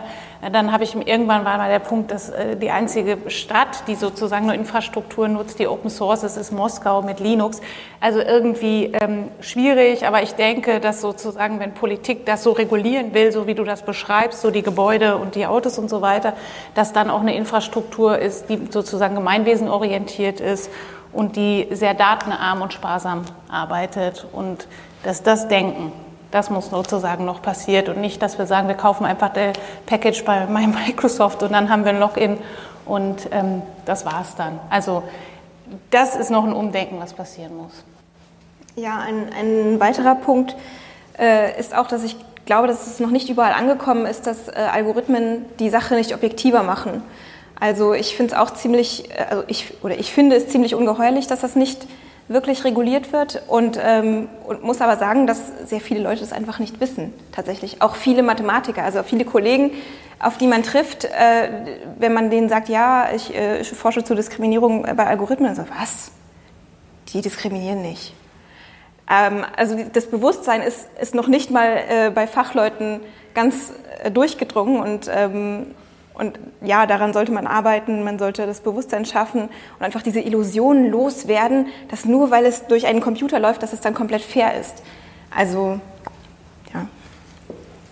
[0.52, 4.46] dann habe ich irgendwann war mal der Punkt, dass äh, die einzige Stadt, die sozusagen
[4.46, 7.60] nur Infrastruktur nutzt, die Open Source ist, ist Moskau mit Linux.
[8.00, 13.32] Also irgendwie ähm, schwierig, aber ich denke, dass sozusagen, wenn Politik das so regulieren will,
[13.32, 16.34] so wie du das beschreibst, so die Gebäude und die Autos und so weiter,
[16.74, 20.70] dass dann auch eine Infrastruktur ist, die sozusagen gemeinwesenorientiert ist
[21.12, 24.68] und die sehr datenarm und sparsam arbeitet und
[25.02, 25.92] dass das Denken
[26.36, 29.54] das muss sozusagen noch passiert und nicht, dass wir sagen, wir kaufen einfach der
[29.86, 30.46] Package bei
[30.86, 32.36] Microsoft und dann haben wir ein Login
[32.84, 34.60] und ähm, das war's dann.
[34.68, 35.02] Also
[35.90, 37.84] das ist noch ein Umdenken, was passieren muss.
[38.76, 40.54] Ja, ein, ein weiterer Punkt
[41.18, 44.52] äh, ist auch, dass ich glaube, dass es noch nicht überall angekommen ist, dass äh,
[44.52, 47.02] Algorithmen die Sache nicht objektiver machen.
[47.58, 51.26] Also ich finde es auch ziemlich, äh, also ich, oder ich finde es ziemlich ungeheuerlich,
[51.26, 51.86] dass das nicht
[52.28, 56.58] wirklich reguliert wird und, ähm, und muss aber sagen, dass sehr viele Leute das einfach
[56.58, 57.82] nicht wissen, tatsächlich.
[57.82, 59.70] Auch viele Mathematiker, also viele Kollegen,
[60.18, 61.48] auf die man trifft, äh,
[61.98, 66.10] wenn man denen sagt, ja, ich, äh, ich forsche zur Diskriminierung bei Algorithmen, also was?
[67.12, 68.14] Die diskriminieren nicht.
[69.08, 73.00] Ähm, also das Bewusstsein ist, ist noch nicht mal äh, bei Fachleuten
[73.34, 73.72] ganz
[74.02, 75.74] äh, durchgedrungen und ähm,
[76.18, 79.42] und ja, daran sollte man arbeiten, man sollte das Bewusstsein schaffen
[79.78, 83.80] und einfach diese Illusionen loswerden, dass nur weil es durch einen Computer läuft, dass es
[83.80, 84.82] dann komplett fair ist.
[85.34, 85.78] Also,
[86.72, 86.86] ja.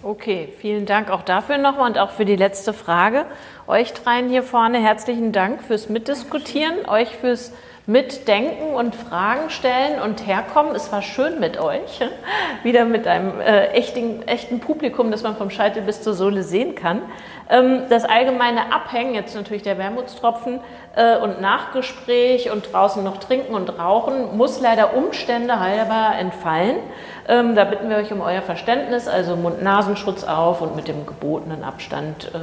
[0.03, 3.27] Okay, vielen Dank auch dafür nochmal und auch für die letzte Frage.
[3.67, 7.53] Euch dreien hier vorne herzlichen Dank fürs Mitdiskutieren, euch fürs
[7.87, 10.75] Mitdenken und Fragen stellen und herkommen.
[10.75, 12.01] Es war schön mit euch,
[12.63, 16.75] wieder mit einem äh, echten, echten Publikum, das man vom Scheitel bis zur Sohle sehen
[16.75, 17.03] kann.
[17.51, 20.61] Ähm, das allgemeine Abhängen, jetzt natürlich der Wermutstropfen
[20.97, 26.77] äh, und Nachgespräch und draußen noch trinken und rauchen, muss leider Umstände halber entfallen.
[27.29, 31.65] Ähm, da bitten wir euch um euer Verständnis, also Mund-Nasenschutz auf und mit dem gebotenen
[31.65, 32.39] Abstand äh,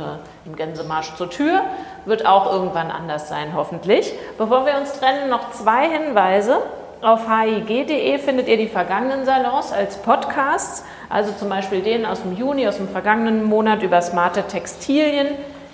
[0.48, 1.62] im Gänsemarsch zur Tür.
[2.06, 4.14] Wird auch irgendwann anders sein, hoffentlich.
[4.38, 6.60] Bevor wir uns trennen, noch zwei Hinweise.
[7.02, 12.38] Auf hig.de findet ihr die vergangenen Salons als Podcasts, also zum Beispiel den aus dem
[12.38, 15.30] Juni, aus dem vergangenen Monat über smarte Textilien.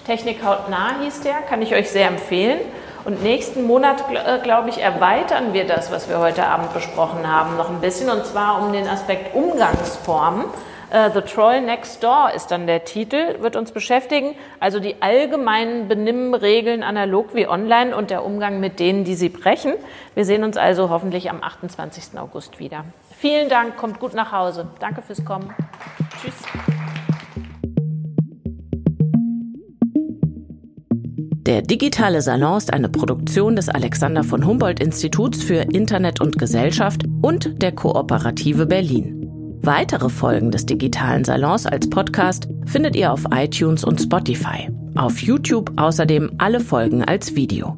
[0.06, 2.60] Technik hautnah hieß der, kann ich euch sehr empfehlen.
[3.04, 7.58] Und nächsten Monat, äh, glaube ich, erweitern wir das, was wir heute Abend besprochen haben,
[7.58, 10.46] noch ein bisschen, und zwar um den Aspekt Umgangsformen.
[10.90, 14.36] Uh, The Troll Next Door ist dann der Titel, wird uns beschäftigen.
[14.62, 19.74] Also die allgemeinen Benimmregeln analog wie online und der Umgang mit denen, die sie brechen.
[20.16, 22.18] Wir sehen uns also hoffentlich am 28.
[22.18, 22.86] August wieder.
[23.18, 24.68] Vielen Dank, kommt gut nach Hause.
[24.80, 25.54] Danke fürs Kommen.
[26.22, 26.34] Tschüss.
[31.48, 37.04] Der digitale Salon ist eine Produktion des Alexander von Humboldt Instituts für Internet und Gesellschaft
[37.22, 39.17] und der Kooperative Berlin.
[39.68, 44.70] Weitere Folgen des digitalen Salons als Podcast findet ihr auf iTunes und Spotify.
[44.96, 47.78] Auf YouTube außerdem alle Folgen als Video.